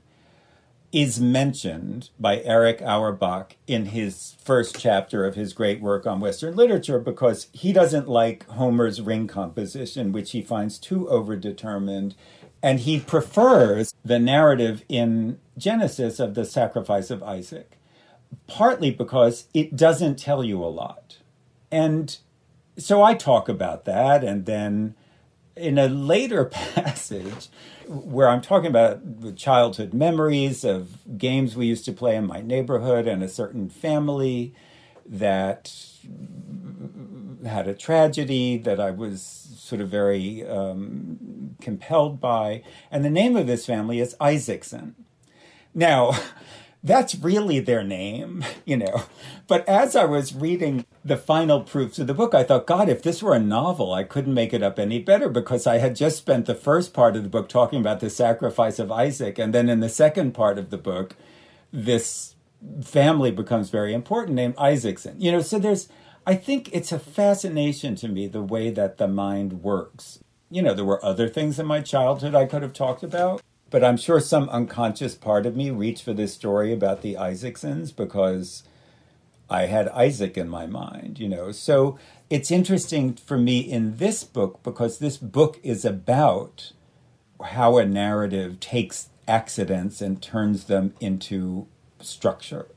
is 0.91 1.19
mentioned 1.19 2.09
by 2.19 2.41
Erich 2.41 2.81
Auerbach 2.81 3.55
in 3.67 3.87
his 3.87 4.35
first 4.43 4.79
chapter 4.79 5.25
of 5.25 5.35
his 5.35 5.53
great 5.53 5.81
work 5.81 6.07
on 6.07 6.19
Western 6.19 6.55
literature 6.55 6.99
because 6.99 7.47
he 7.51 7.71
doesn't 7.71 8.07
like 8.07 8.47
Homer's 8.47 9.01
ring 9.01 9.27
composition, 9.27 10.11
which 10.11 10.31
he 10.31 10.41
finds 10.41 10.79
too 10.79 11.07
overdetermined. 11.11 12.15
And 12.61 12.81
he 12.81 12.99
prefers 12.99 13.93
the 14.03 14.19
narrative 14.19 14.83
in 14.89 15.39
Genesis 15.57 16.19
of 16.19 16.33
the 16.33 16.43
sacrifice 16.43 17.09
of 17.09 17.23
Isaac 17.23 17.79
partly 18.47 18.91
because 18.91 19.47
it 19.53 19.75
doesn't 19.75 20.17
tell 20.17 20.43
you 20.43 20.63
a 20.63 20.67
lot. 20.67 21.17
And 21.71 22.17
so 22.77 23.01
I 23.03 23.13
talk 23.13 23.49
about 23.49 23.85
that. 23.85 24.23
And 24.23 24.45
then 24.45 24.95
in 25.59 25.77
a 25.77 25.87
later 25.87 26.45
passage, 26.75 27.49
where 27.87 28.29
I'm 28.29 28.41
talking 28.41 28.69
about 28.69 29.21
the 29.21 29.31
childhood 29.31 29.93
memories 29.93 30.63
of 30.63 31.17
games 31.17 31.55
we 31.55 31.65
used 31.65 31.85
to 31.85 31.91
play 31.91 32.15
in 32.15 32.27
my 32.27 32.41
neighborhood 32.41 33.07
and 33.07 33.23
a 33.23 33.27
certain 33.27 33.69
family 33.69 34.53
that 35.05 35.73
had 37.45 37.67
a 37.67 37.73
tragedy 37.73 38.57
that 38.57 38.79
I 38.79 38.91
was 38.91 39.21
sort 39.57 39.81
of 39.81 39.89
very 39.89 40.45
um, 40.47 41.55
compelled 41.61 42.19
by. 42.19 42.63
And 42.91 43.03
the 43.03 43.09
name 43.09 43.35
of 43.35 43.47
this 43.47 43.65
family 43.65 43.99
is 43.99 44.15
Isaacson. 44.19 44.95
Now, 45.73 46.13
that's 46.83 47.15
really 47.15 47.59
their 47.59 47.83
name, 47.83 48.43
you 48.65 48.77
know. 48.77 49.03
But 49.47 49.67
as 49.67 49.95
I 49.95 50.05
was 50.05 50.33
reading 50.35 50.85
the 51.09 51.17
final 51.17 51.61
proofs 51.61 51.99
of 51.99 52.07
the 52.07 52.13
book, 52.13 52.33
I 52.33 52.43
thought, 52.43 52.67
God, 52.67 52.87
if 52.87 53.01
this 53.01 53.21
were 53.21 53.35
a 53.35 53.39
novel, 53.39 53.91
I 53.93 54.03
couldn't 54.03 54.33
make 54.33 54.53
it 54.53 54.63
up 54.63 54.79
any 54.79 54.99
better 54.99 55.27
because 55.27 55.67
I 55.67 55.79
had 55.79 55.95
just 55.95 56.17
spent 56.17 56.45
the 56.45 56.55
first 56.55 56.93
part 56.93 57.15
of 57.15 57.23
the 57.23 57.29
book 57.29 57.49
talking 57.49 57.81
about 57.81 57.99
the 57.99 58.09
sacrifice 58.09 58.79
of 58.79 58.91
Isaac. 58.91 59.37
And 59.37 59.53
then 59.53 59.67
in 59.69 59.81
the 59.81 59.89
second 59.89 60.33
part 60.33 60.57
of 60.57 60.69
the 60.69 60.77
book, 60.77 61.15
this 61.73 62.35
family 62.81 63.31
becomes 63.31 63.69
very 63.69 63.93
important 63.93 64.35
named 64.35 64.55
Isaacson. 64.57 65.19
You 65.19 65.31
know, 65.31 65.41
so 65.41 65.59
there's, 65.59 65.89
I 66.25 66.35
think 66.35 66.69
it's 66.71 66.91
a 66.91 66.99
fascination 66.99 67.95
to 67.95 68.07
me 68.07 68.27
the 68.27 68.41
way 68.41 68.69
that 68.69 68.97
the 68.97 69.07
mind 69.07 69.63
works. 69.63 70.19
You 70.51 70.61
know, 70.61 70.73
there 70.73 70.85
were 70.85 71.03
other 71.03 71.27
things 71.27 71.59
in 71.59 71.65
my 71.65 71.81
childhood 71.81 72.35
I 72.35 72.45
could 72.45 72.61
have 72.61 72.73
talked 72.73 73.03
about, 73.03 73.41
but 73.69 73.83
I'm 73.83 73.97
sure 73.97 74.19
some 74.19 74.49
unconscious 74.49 75.15
part 75.15 75.45
of 75.45 75.55
me 75.55 75.71
reached 75.71 76.03
for 76.03 76.13
this 76.13 76.33
story 76.33 76.71
about 76.71 77.01
the 77.01 77.15
Isaacsons 77.15 77.95
because 77.95 78.63
I 79.49 79.65
had 79.65 79.87
Isaac 79.89 80.37
in 80.37 80.47
my 80.47 80.67
mind, 80.67 81.19
you 81.19 81.27
know. 81.27 81.51
So 81.51 81.97
it's 82.29 82.51
interesting 82.51 83.15
for 83.15 83.37
me 83.37 83.59
in 83.59 83.97
this 83.97 84.23
book 84.23 84.61
because 84.63 84.99
this 84.99 85.17
book 85.17 85.59
is 85.63 85.83
about 85.83 86.71
how 87.43 87.77
a 87.77 87.85
narrative 87.85 88.59
takes 88.59 89.09
accidents 89.27 90.01
and 90.01 90.21
turns 90.21 90.65
them 90.65 90.93
into 90.99 91.67
structure, 91.99 92.67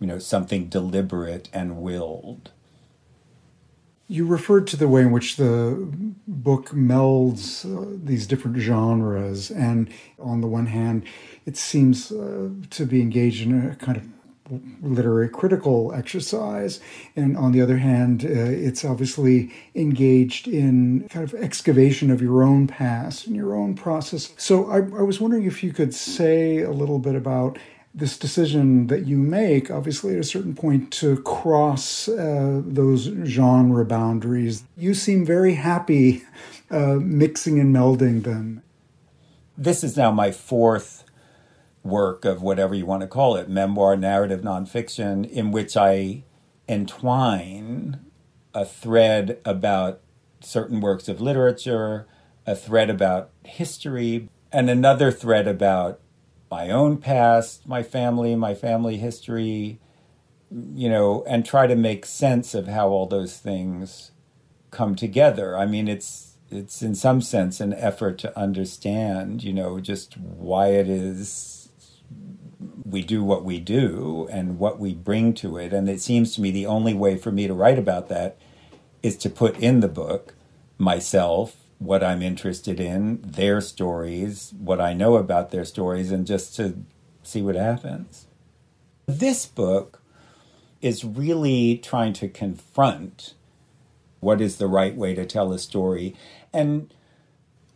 you 0.00 0.06
know, 0.06 0.18
something 0.18 0.68
deliberate 0.68 1.48
and 1.52 1.82
willed. 1.82 2.50
You 4.08 4.24
referred 4.24 4.68
to 4.68 4.76
the 4.76 4.86
way 4.86 5.00
in 5.00 5.10
which 5.10 5.36
the 5.36 5.88
book 6.28 6.68
melds 6.68 7.64
uh, 7.64 7.98
these 8.04 8.28
different 8.28 8.58
genres, 8.58 9.50
and 9.50 9.90
on 10.18 10.42
the 10.42 10.46
one 10.46 10.66
hand, 10.66 11.04
it 11.44 11.56
seems 11.56 12.12
uh, 12.12 12.50
to 12.70 12.86
be 12.86 13.00
engaged 13.00 13.42
in 13.42 13.68
a 13.68 13.74
kind 13.74 13.96
of 13.96 14.04
literary 14.82 15.28
critical 15.28 15.92
exercise, 15.94 16.80
and 17.14 17.36
on 17.36 17.52
the 17.52 17.60
other 17.60 17.78
hand, 17.78 18.24
uh, 18.24 18.28
it's 18.28 18.84
obviously 18.84 19.52
engaged 19.74 20.48
in 20.48 21.08
kind 21.08 21.24
of 21.24 21.34
excavation 21.34 22.10
of 22.10 22.22
your 22.22 22.42
own 22.42 22.66
past 22.66 23.26
and 23.26 23.36
your 23.36 23.54
own 23.54 23.74
process. 23.74 24.32
So 24.36 24.70
I, 24.70 24.76
I 24.76 25.02
was 25.02 25.20
wondering 25.20 25.44
if 25.44 25.62
you 25.62 25.72
could 25.72 25.94
say 25.94 26.62
a 26.62 26.70
little 26.70 26.98
bit 26.98 27.14
about 27.14 27.58
this 27.94 28.18
decision 28.18 28.88
that 28.88 29.06
you 29.06 29.16
make, 29.16 29.70
obviously, 29.70 30.14
at 30.14 30.20
a 30.20 30.24
certain 30.24 30.54
point, 30.54 30.92
to 30.92 31.16
cross 31.22 32.08
uh, 32.08 32.60
those 32.62 33.04
genre 33.24 33.86
boundaries. 33.86 34.64
You 34.76 34.92
seem 34.92 35.24
very 35.24 35.54
happy 35.54 36.22
uh, 36.70 36.96
mixing 37.00 37.58
and 37.58 37.74
melding 37.74 38.22
them. 38.22 38.62
This 39.56 39.82
is 39.82 39.96
now 39.96 40.10
my 40.10 40.30
fourth 40.30 41.04
work 41.86 42.24
of 42.24 42.42
whatever 42.42 42.74
you 42.74 42.86
want 42.86 43.02
to 43.02 43.06
call 43.06 43.36
it 43.36 43.48
memoir, 43.48 43.96
narrative, 43.96 44.40
nonfiction, 44.40 45.28
in 45.28 45.50
which 45.50 45.76
I 45.76 46.24
entwine 46.68 48.00
a 48.54 48.64
thread 48.64 49.38
about 49.44 50.00
certain 50.40 50.80
works 50.80 51.08
of 51.08 51.20
literature, 51.20 52.06
a 52.46 52.54
thread 52.54 52.90
about 52.90 53.30
history, 53.44 54.28
and 54.52 54.70
another 54.70 55.10
thread 55.10 55.46
about 55.46 56.00
my 56.50 56.70
own 56.70 56.96
past, 56.98 57.66
my 57.66 57.82
family, 57.82 58.36
my 58.36 58.54
family 58.54 58.96
history, 58.96 59.80
you 60.50 60.88
know, 60.88 61.24
and 61.26 61.44
try 61.44 61.66
to 61.66 61.74
make 61.74 62.06
sense 62.06 62.54
of 62.54 62.68
how 62.68 62.88
all 62.88 63.06
those 63.06 63.36
things 63.38 64.12
come 64.70 64.94
together. 64.94 65.56
I 65.56 65.66
mean, 65.66 65.88
it's 65.88 66.36
it's 66.50 66.80
in 66.80 66.94
some 66.94 67.20
sense 67.20 67.60
an 67.60 67.74
effort 67.74 68.18
to 68.18 68.38
understand, 68.38 69.42
you 69.42 69.52
know, 69.52 69.80
just 69.80 70.16
why 70.16 70.68
it 70.68 70.88
is 70.88 71.55
we 72.96 73.02
do 73.02 73.22
what 73.22 73.44
we 73.44 73.60
do 73.60 74.26
and 74.30 74.58
what 74.58 74.78
we 74.78 74.94
bring 74.94 75.34
to 75.34 75.58
it. 75.58 75.70
And 75.70 75.86
it 75.86 76.00
seems 76.00 76.34
to 76.34 76.40
me 76.40 76.50
the 76.50 76.64
only 76.64 76.94
way 76.94 77.18
for 77.18 77.30
me 77.30 77.46
to 77.46 77.52
write 77.52 77.78
about 77.78 78.08
that 78.08 78.38
is 79.02 79.18
to 79.18 79.28
put 79.28 79.58
in 79.58 79.80
the 79.80 79.88
book 79.88 80.32
myself 80.78 81.56
what 81.78 82.02
I'm 82.02 82.22
interested 82.22 82.80
in, 82.80 83.20
their 83.20 83.60
stories, 83.60 84.54
what 84.56 84.80
I 84.80 84.94
know 84.94 85.16
about 85.16 85.50
their 85.50 85.66
stories, 85.66 86.10
and 86.10 86.26
just 86.26 86.56
to 86.56 86.84
see 87.22 87.42
what 87.42 87.54
happens. 87.54 88.28
This 89.04 89.44
book 89.44 90.00
is 90.80 91.04
really 91.04 91.76
trying 91.76 92.14
to 92.14 92.28
confront 92.30 93.34
what 94.20 94.40
is 94.40 94.56
the 94.56 94.68
right 94.68 94.96
way 94.96 95.14
to 95.14 95.26
tell 95.26 95.52
a 95.52 95.58
story 95.58 96.16
and 96.50 96.94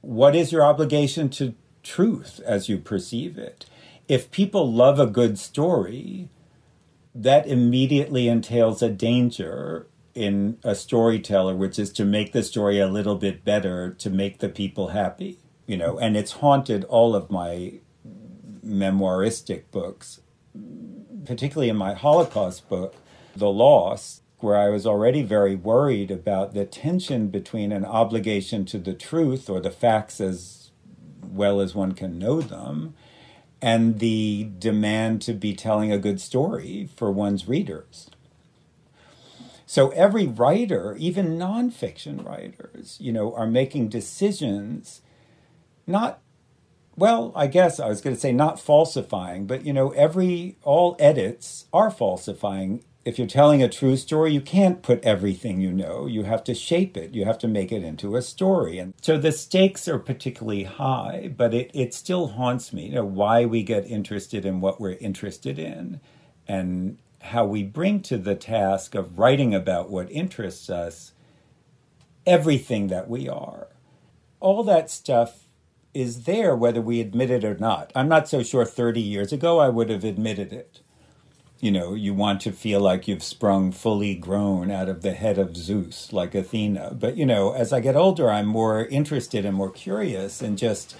what 0.01 0.35
is 0.35 0.51
your 0.51 0.65
obligation 0.65 1.29
to 1.29 1.55
truth 1.83 2.41
as 2.47 2.71
you 2.71 2.79
perceive 2.79 3.37
it. 3.37 3.67
If 4.11 4.33
people 4.33 4.73
love 4.73 4.99
a 4.99 5.07
good 5.07 5.39
story, 5.39 6.31
that 7.15 7.47
immediately 7.47 8.27
entails 8.27 8.83
a 8.83 8.91
danger 8.91 9.87
in 10.17 10.59
a 10.65 10.75
storyteller, 10.75 11.55
which 11.55 11.79
is 11.79 11.93
to 11.93 12.05
make 12.05 12.33
the 12.33 12.43
story 12.43 12.81
a 12.81 12.89
little 12.89 13.15
bit 13.15 13.45
better 13.45 13.95
to 13.95 14.11
make 14.11 14.41
the 14.41 14.49
people 14.49 14.89
happy, 14.89 15.39
you 15.69 15.77
know, 15.77 15.97
and 15.97 16.17
it's 16.17 16.33
haunted 16.33 16.83
all 16.87 17.15
of 17.15 17.31
my 17.31 17.75
memoiristic 18.67 19.71
books, 19.71 20.23
particularly 21.25 21.69
in 21.69 21.77
my 21.77 21.95
Holocaust 21.95 22.69
book, 22.69 22.97
The 23.37 23.49
Lost, 23.49 24.23
where 24.39 24.57
I 24.57 24.71
was 24.71 24.89
already 24.89 25.23
very 25.23 25.55
worried 25.55 26.11
about 26.11 26.53
the 26.53 26.65
tension 26.65 27.29
between 27.29 27.71
an 27.71 27.85
obligation 27.85 28.65
to 28.65 28.79
the 28.79 28.93
truth 28.93 29.49
or 29.49 29.61
the 29.61 29.71
facts 29.71 30.21
as 30.21 30.73
well 31.23 31.61
as 31.61 31.77
one 31.77 31.93
can 31.93 32.19
know 32.19 32.41
them 32.41 32.97
and 33.63 33.99
the 33.99 34.51
demand 34.59 35.23
to 35.23 35.33
be 35.33 35.55
telling 35.55 35.93
a 35.93 35.99
good 35.99 36.21
story 36.21 36.89
for 36.97 37.11
one's 37.11 37.47
readers. 37.47 38.11
So 39.67 39.91
every 39.91 40.27
writer, 40.27 40.97
even 40.99 41.39
nonfiction 41.39 42.27
writers, 42.27 42.97
you 43.01 43.13
know, 43.13 43.33
are 43.35 43.47
making 43.47 43.89
decisions, 43.89 45.01
not, 45.87 46.21
well, 46.97 47.33
I 47.37 47.47
guess 47.47 47.79
I 47.79 47.87
was 47.87 48.01
going 48.01 48.17
to 48.17 48.21
say 48.21 48.33
not 48.33 48.59
falsifying, 48.59 49.47
but, 49.47 49.65
you 49.65 49.73
know, 49.73 49.91
every, 49.91 50.57
all 50.65 50.97
edits 50.99 51.67
are 51.73 51.91
falsifying. 51.91 52.83
If 53.03 53.19
you're 53.19 53.27
telling 53.27 53.63
a 53.63 53.69
true 53.69 53.97
story, 53.97 54.33
you 54.33 54.43
can't 54.43 54.83
put 54.83 55.03
everything 55.03 55.59
you 55.61 55.73
know. 55.73 56.07
You 56.07 56.25
have 56.25 56.45
to 56.45 56.55
shape 56.55 56.99
it. 56.99 57.15
You 57.15 57.25
have 57.25 57.39
to 57.39 57.49
make 57.49 57.73
it 57.73 57.83
into 57.83 58.15
a 58.15 58.21
story. 58.23 58.79
And 58.79 58.93
so 59.01 59.17
the 59.17 59.33
stakes 59.33 59.89
are 59.89 59.99
particularly 59.99 60.65
high, 60.65 61.33
but 61.35 61.55
it, 61.55 61.71
it 61.73 61.95
still 61.95 62.29
haunts 62.29 62.75
me, 62.75 62.89
you 62.89 62.97
know, 62.97 63.05
why 63.05 63.47
we 63.47 63.63
get 63.63 63.87
interested 63.87 64.45
in 64.45 64.61
what 64.61 64.81
we're 64.81 64.99
interested 65.01 65.59
in 65.59 66.01
and 66.47 66.99
how 67.23 67.47
we 67.47 67.63
bring 67.63 68.01
to 68.03 68.19
the 68.19 68.35
task 68.35 68.95
of 68.95 69.19
writing 69.19 69.55
about 69.55 69.91
what 69.91 70.11
interests 70.11 70.69
us 70.69 71.13
everything 72.27 72.89
that 72.89 73.09
we 73.09 73.29
are. 73.29 73.69
All 74.41 74.63
that 74.65 74.91
stuff 74.91 75.49
is 75.95 76.25
there 76.25 76.55
whether 76.55 76.81
we 76.81 77.01
admit 77.01 77.31
it 77.31 77.45
or 77.45 77.57
not. 77.57 77.93
I'm 77.95 78.09
not 78.09 78.29
so 78.29 78.43
sure 78.43 78.65
30 78.65 79.01
years 79.01 79.33
ago 79.33 79.59
I 79.59 79.69
would 79.71 79.91
have 79.91 80.05
admitted 80.05 80.53
it. 80.53 80.81
You 81.61 81.71
know, 81.71 81.95
you 81.95 82.15
want 82.15 82.41
to 82.43 82.53
feel 82.53 82.81
like 82.81 83.07
you've 83.07 83.23
sprung 83.23 83.71
fully 83.71 84.15
grown 84.15 84.71
out 84.71 84.89
of 84.89 85.03
the 85.03 85.13
head 85.13 85.39
of 85.39 85.57
Zeus, 85.57 86.13
like 86.13 86.35
Athena. 86.35 86.95
But, 86.99 87.19
you 87.19 87.27
know, 87.27 87.53
as 87.53 87.73
I 87.73 87.81
get 87.81 87.97
older, 87.97 88.31
I'm 88.31 88.47
more 88.47 88.87
interested 88.87 89.45
and 89.45 89.55
more 89.55 89.71
curious 89.71 90.41
in 90.41 90.57
just 90.57 90.97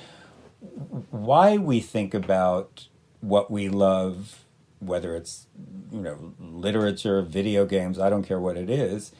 why 1.11 1.57
we 1.57 1.81
think 1.81 2.13
about 2.13 2.89
what 3.21 3.51
we 3.51 3.71
love 3.71 4.45
whether 4.81 5.15
it's 5.15 5.47
you 5.93 6.01
know 6.01 6.35
literature, 6.39 7.23
video 7.23 7.67
games, 7.67 7.99
I 7.99 8.11
don't 8.11 8.25
care 8.25 8.41
what 8.41 8.57
it 8.57 8.69
is, 8.69 9.13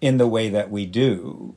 in 0.00 0.18
the 0.18 0.28
way 0.28 0.48
that 0.50 0.70
we 0.70 0.86
do. 0.86 1.56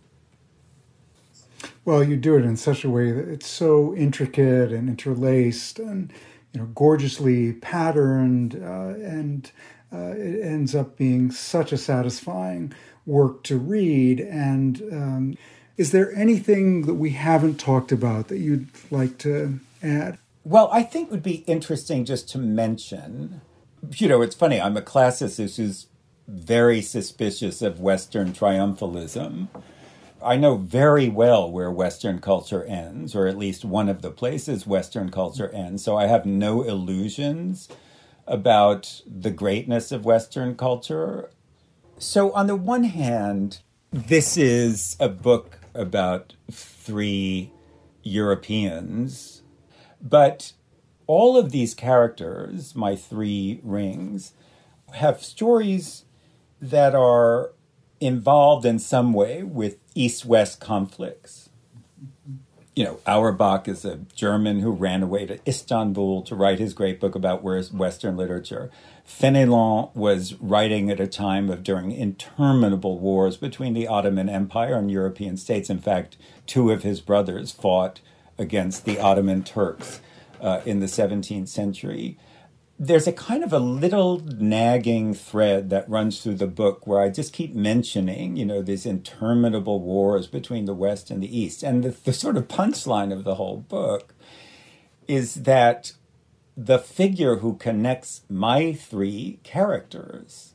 Well, 1.85 2.03
you 2.03 2.15
do 2.15 2.37
it 2.37 2.45
in 2.45 2.55
such 2.55 2.85
a 2.85 2.89
way 2.89 3.11
that 3.11 3.27
it's 3.27 3.47
so 3.47 3.93
intricate 3.95 4.71
and 4.71 4.87
interlaced 4.87 5.79
and 5.79 6.11
you 6.53 6.61
know 6.61 6.67
gorgeously 6.67 7.53
patterned, 7.53 8.55
uh, 8.55 8.93
and 9.05 9.51
uh, 9.91 10.13
it 10.15 10.41
ends 10.41 10.73
up 10.75 10.97
being 10.97 11.31
such 11.31 11.71
a 11.71 11.77
satisfying 11.77 12.73
work 13.05 13.43
to 13.43 13.57
read. 13.57 14.19
And 14.19 14.81
um, 14.91 15.37
is 15.77 15.91
there 15.91 16.15
anything 16.15 16.83
that 16.83 16.93
we 16.95 17.11
haven't 17.11 17.59
talked 17.59 17.91
about 17.91 18.27
that 18.29 18.37
you'd 18.37 18.69
like 18.91 19.17
to 19.19 19.59
add? 19.81 20.17
Well, 20.43 20.69
I 20.71 20.83
think 20.83 21.07
it 21.07 21.11
would 21.11 21.23
be 21.23 21.43
interesting 21.47 22.05
just 22.05 22.29
to 22.29 22.37
mention, 22.37 23.41
you 23.95 24.07
know, 24.07 24.21
it's 24.21 24.35
funny, 24.35 24.59
I'm 24.59 24.77
a 24.77 24.81
classicist 24.81 25.57
who's 25.57 25.87
very 26.27 26.81
suspicious 26.81 27.61
of 27.61 27.79
Western 27.79 28.33
triumphalism. 28.33 29.47
I 30.23 30.37
know 30.37 30.55
very 30.57 31.09
well 31.09 31.51
where 31.51 31.71
Western 31.71 32.19
culture 32.19 32.63
ends, 32.63 33.15
or 33.15 33.27
at 33.27 33.37
least 33.37 33.65
one 33.65 33.89
of 33.89 34.01
the 34.01 34.11
places 34.11 34.65
Western 34.65 35.11
culture 35.11 35.49
ends, 35.49 35.83
so 35.83 35.97
I 35.97 36.07
have 36.07 36.25
no 36.25 36.61
illusions 36.61 37.69
about 38.25 39.01
the 39.05 39.31
greatness 39.31 39.91
of 39.91 40.05
Western 40.05 40.55
culture. 40.55 41.29
So, 41.97 42.31
on 42.31 42.47
the 42.47 42.55
one 42.55 42.85
hand, 42.85 43.59
this 43.91 44.37
is 44.37 44.95
a 44.99 45.09
book 45.09 45.59
about 45.73 46.33
three 46.51 47.51
Europeans, 48.01 49.43
but 50.01 50.53
all 51.07 51.37
of 51.37 51.51
these 51.51 51.73
characters, 51.73 52.75
my 52.75 52.95
three 52.95 53.59
rings, 53.63 54.33
have 54.93 55.23
stories 55.23 56.05
that 56.61 56.95
are 56.95 57.51
involved 58.03 58.65
in 58.65 58.79
some 58.79 59.13
way 59.13 59.43
with 59.43 59.77
East 59.95 60.25
West 60.25 60.59
conflicts. 60.59 61.49
You 62.75 62.83
know, 62.83 62.99
Auerbach 63.05 63.67
is 63.67 63.85
a 63.85 63.97
German 64.15 64.59
who 64.59 64.71
ran 64.71 65.03
away 65.03 65.27
to 65.27 65.39
Istanbul 65.47 66.23
to 66.23 66.35
write 66.35 66.59
his 66.59 66.73
great 66.73 66.99
book 66.99 67.13
about 67.13 67.43
Western 67.43 68.17
literature. 68.17 68.71
Fenelon 69.07 69.95
was 69.95 70.33
writing 70.35 70.89
at 70.89 70.99
a 70.99 71.07
time 71.07 71.49
of 71.49 71.63
during 71.63 71.91
interminable 71.91 72.97
wars 72.99 73.37
between 73.37 73.73
the 73.73 73.87
Ottoman 73.87 74.27
Empire 74.27 74.75
and 74.75 74.89
European 74.89 75.37
states. 75.37 75.69
In 75.69 75.79
fact, 75.79 76.17
two 76.47 76.71
of 76.71 76.83
his 76.83 76.99
brothers 76.99 77.51
fought 77.51 77.99
against 78.37 78.85
the 78.85 78.99
Ottoman 78.99 79.43
Turks 79.43 80.01
uh, 80.41 80.61
in 80.65 80.79
the 80.79 80.87
17th 80.87 81.47
century. 81.47 82.17
There's 82.79 83.07
a 83.07 83.13
kind 83.13 83.43
of 83.43 83.53
a 83.53 83.59
little 83.59 84.19
nagging 84.19 85.13
thread 85.13 85.69
that 85.69 85.89
runs 85.89 86.21
through 86.21 86.35
the 86.35 86.47
book 86.47 86.85
where 86.87 86.99
I 86.99 87.09
just 87.09 87.31
keep 87.31 87.53
mentioning, 87.53 88.35
you 88.35 88.45
know, 88.45 88.61
these 88.61 88.85
interminable 88.85 89.79
wars 89.79 90.27
between 90.27 90.65
the 90.65 90.73
West 90.73 91.11
and 91.11 91.21
the 91.21 91.37
East. 91.39 91.63
And 91.63 91.83
the, 91.83 91.89
the 91.89 92.13
sort 92.13 92.35
of 92.35 92.47
punchline 92.47 93.13
of 93.13 93.23
the 93.23 93.35
whole 93.35 93.57
book 93.57 94.13
is 95.07 95.35
that 95.43 95.93
the 96.57 96.79
figure 96.79 97.37
who 97.37 97.55
connects 97.55 98.21
my 98.29 98.73
three 98.73 99.39
characters, 99.43 100.53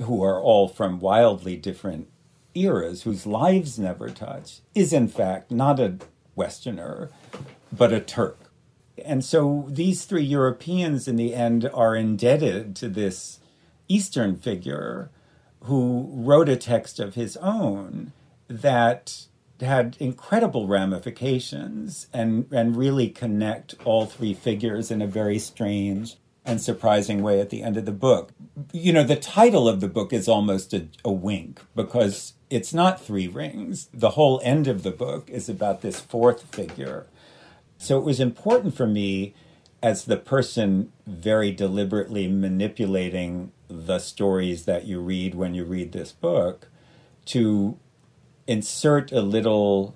who 0.00 0.22
are 0.22 0.40
all 0.40 0.68
from 0.68 0.98
wildly 0.98 1.56
different 1.56 2.08
eras, 2.54 3.02
whose 3.02 3.26
lives 3.26 3.78
never 3.78 4.08
touch, 4.08 4.60
is 4.74 4.92
in 4.92 5.08
fact 5.08 5.50
not 5.50 5.78
a 5.80 5.98
Westerner, 6.36 7.10
but 7.72 7.92
a 7.92 8.00
Turk. 8.00 8.43
And 9.02 9.24
so 9.24 9.66
these 9.68 10.04
three 10.04 10.22
Europeans, 10.22 11.08
in 11.08 11.16
the 11.16 11.34
end, 11.34 11.68
are 11.72 11.96
indebted 11.96 12.76
to 12.76 12.88
this 12.88 13.40
Eastern 13.88 14.36
figure 14.36 15.10
who 15.62 16.10
wrote 16.12 16.48
a 16.48 16.56
text 16.56 17.00
of 17.00 17.14
his 17.14 17.36
own 17.38 18.12
that 18.48 19.26
had 19.60 19.96
incredible 19.98 20.66
ramifications 20.66 22.06
and, 22.12 22.46
and 22.52 22.76
really 22.76 23.08
connect 23.08 23.74
all 23.84 24.06
three 24.06 24.34
figures 24.34 24.90
in 24.90 25.00
a 25.00 25.06
very 25.06 25.38
strange 25.38 26.16
and 26.44 26.60
surprising 26.60 27.22
way 27.22 27.40
at 27.40 27.50
the 27.50 27.62
end 27.62 27.76
of 27.76 27.86
the 27.86 27.92
book. 27.92 28.32
You 28.72 28.92
know, 28.92 29.04
the 29.04 29.16
title 29.16 29.68
of 29.68 29.80
the 29.80 29.88
book 29.88 30.12
is 30.12 30.28
almost 30.28 30.74
a, 30.74 30.88
a 31.04 31.10
wink 31.10 31.60
because 31.74 32.34
it's 32.50 32.74
not 32.74 33.00
three 33.00 33.26
rings. 33.26 33.88
The 33.94 34.10
whole 34.10 34.40
end 34.44 34.68
of 34.68 34.82
the 34.82 34.90
book 34.90 35.30
is 35.30 35.48
about 35.48 35.80
this 35.80 36.00
fourth 36.00 36.42
figure. 36.54 37.06
So 37.84 37.98
it 37.98 38.04
was 38.04 38.18
important 38.18 38.74
for 38.74 38.86
me 38.86 39.34
as 39.82 40.06
the 40.06 40.16
person 40.16 40.90
very 41.06 41.52
deliberately 41.52 42.26
manipulating 42.26 43.52
the 43.68 43.98
stories 43.98 44.64
that 44.64 44.86
you 44.86 45.00
read 45.00 45.34
when 45.34 45.54
you 45.54 45.64
read 45.64 45.92
this 45.92 46.10
book 46.10 46.68
to 47.26 47.78
insert 48.46 49.12
a 49.12 49.20
little 49.20 49.94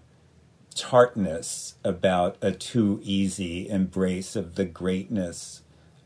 tartness 0.75 1.77
about 1.83 2.37
a 2.43 2.53
too 2.53 3.01
easy 3.03 3.69
embrace 3.71 4.37
of 4.37 4.57
the 4.57 4.67
greatness 4.67 5.63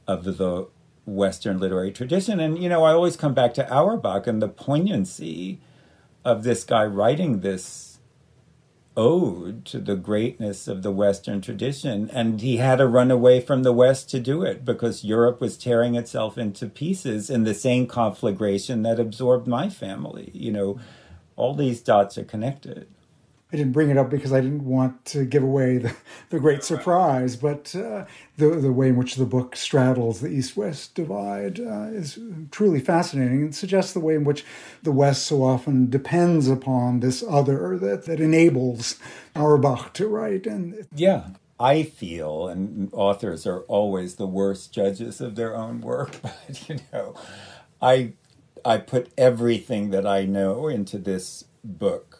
of 0.06 0.22
the 0.24 0.68
Western 1.04 1.58
literary 1.58 1.90
tradition. 1.90 2.38
And, 2.38 2.62
you 2.62 2.68
know, 2.68 2.84
I 2.84 2.92
always 2.92 3.16
come 3.16 3.34
back 3.34 3.54
to 3.54 3.68
Auerbach 3.68 4.28
and 4.28 4.40
the 4.40 4.48
poignancy 4.48 5.60
of 6.24 6.44
this 6.44 6.62
guy 6.62 6.84
writing 6.84 7.40
this 7.40 7.91
ode 8.96 9.64
to 9.66 9.78
the 9.78 9.96
greatness 9.96 10.68
of 10.68 10.82
the 10.82 10.90
Western 10.90 11.40
tradition. 11.40 12.10
And 12.10 12.40
he 12.40 12.58
had 12.58 12.76
to 12.76 12.86
run 12.86 13.10
away 13.10 13.40
from 13.40 13.62
the 13.62 13.72
West 13.72 14.10
to 14.10 14.20
do 14.20 14.42
it 14.42 14.64
because 14.64 15.04
Europe 15.04 15.40
was 15.40 15.56
tearing 15.56 15.94
itself 15.94 16.36
into 16.36 16.66
pieces 16.66 17.30
in 17.30 17.44
the 17.44 17.54
same 17.54 17.86
conflagration 17.86 18.82
that 18.82 19.00
absorbed 19.00 19.46
my 19.46 19.68
family. 19.68 20.30
You 20.34 20.52
know, 20.52 20.80
all 21.36 21.54
these 21.54 21.80
dots 21.80 22.18
are 22.18 22.24
connected. 22.24 22.86
I 23.52 23.56
didn't 23.56 23.72
bring 23.72 23.90
it 23.90 23.98
up 23.98 24.08
because 24.08 24.32
I 24.32 24.40
didn't 24.40 24.64
want 24.64 25.04
to 25.06 25.26
give 25.26 25.42
away 25.42 25.76
the, 25.78 25.94
the 26.30 26.40
great 26.40 26.64
surprise, 26.64 27.36
but 27.36 27.74
uh, 27.76 28.06
the, 28.38 28.48
the 28.48 28.72
way 28.72 28.88
in 28.88 28.96
which 28.96 29.16
the 29.16 29.26
book 29.26 29.56
straddles 29.56 30.20
the 30.20 30.28
East 30.28 30.56
West 30.56 30.94
divide 30.94 31.60
uh, 31.60 31.88
is 31.92 32.18
truly 32.50 32.80
fascinating 32.80 33.42
and 33.42 33.54
suggests 33.54 33.92
the 33.92 34.00
way 34.00 34.14
in 34.14 34.24
which 34.24 34.44
the 34.82 34.92
West 34.92 35.26
so 35.26 35.42
often 35.42 35.90
depends 35.90 36.48
upon 36.48 37.00
this 37.00 37.22
other 37.28 37.78
that, 37.78 38.06
that 38.06 38.20
enables 38.20 38.98
Auerbach 39.36 39.92
to 39.94 40.08
write. 40.08 40.46
And 40.46 40.86
yeah, 40.94 41.28
I 41.60 41.84
feel, 41.84 42.48
and 42.48 42.88
authors 42.92 43.46
are 43.46 43.60
always 43.62 44.16
the 44.16 44.26
worst 44.26 44.72
judges 44.72 45.20
of 45.20 45.36
their 45.36 45.54
own 45.54 45.80
work, 45.80 46.16
but 46.22 46.68
you 46.68 46.78
know, 46.92 47.14
I 47.80 48.14
I 48.64 48.78
put 48.78 49.12
everything 49.18 49.90
that 49.90 50.06
I 50.06 50.24
know 50.24 50.68
into 50.68 50.98
this 50.98 51.44
book, 51.64 52.11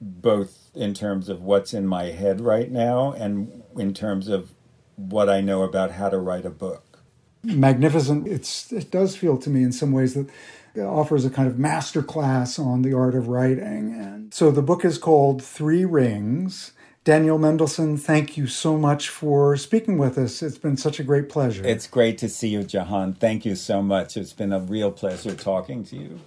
both 0.00 0.70
in 0.74 0.94
terms 0.94 1.28
of 1.28 1.42
what's 1.42 1.74
in 1.74 1.86
my 1.86 2.04
head 2.04 2.40
right 2.40 2.70
now 2.70 3.12
and 3.12 3.62
in 3.76 3.94
terms 3.94 4.28
of 4.28 4.52
what 4.96 5.28
I 5.28 5.40
know 5.40 5.62
about 5.62 5.92
how 5.92 6.08
to 6.08 6.18
write 6.18 6.44
a 6.44 6.50
book. 6.50 7.00
Magnificent. 7.42 8.26
It's 8.26 8.72
it 8.72 8.90
does 8.90 9.16
feel 9.16 9.38
to 9.38 9.50
me 9.50 9.62
in 9.62 9.72
some 9.72 9.92
ways 9.92 10.14
that 10.14 10.28
it 10.74 10.82
offers 10.82 11.24
a 11.24 11.30
kind 11.30 11.48
of 11.48 11.58
master 11.58 12.02
class 12.02 12.58
on 12.58 12.82
the 12.82 12.92
art 12.92 13.14
of 13.14 13.28
writing. 13.28 13.94
And 13.94 14.34
so 14.34 14.50
the 14.50 14.62
book 14.62 14.84
is 14.84 14.98
called 14.98 15.42
Three 15.42 15.84
Rings 15.84 16.72
Daniel 17.08 17.38
Mendelsohn, 17.38 17.96
thank 17.96 18.36
you 18.36 18.46
so 18.46 18.76
much 18.76 19.08
for 19.08 19.56
speaking 19.56 19.96
with 19.96 20.18
us. 20.18 20.42
It's 20.42 20.58
been 20.58 20.76
such 20.76 21.00
a 21.00 21.02
great 21.02 21.30
pleasure. 21.30 21.64
It's 21.64 21.86
great 21.86 22.18
to 22.18 22.28
see 22.28 22.48
you, 22.48 22.62
Jahan. 22.62 23.14
Thank 23.14 23.46
you 23.46 23.56
so 23.56 23.80
much. 23.80 24.18
It's 24.18 24.34
been 24.34 24.52
a 24.52 24.60
real 24.60 24.92
pleasure 24.92 25.34
talking 25.34 25.84
to 25.84 25.96
you. 25.96 26.20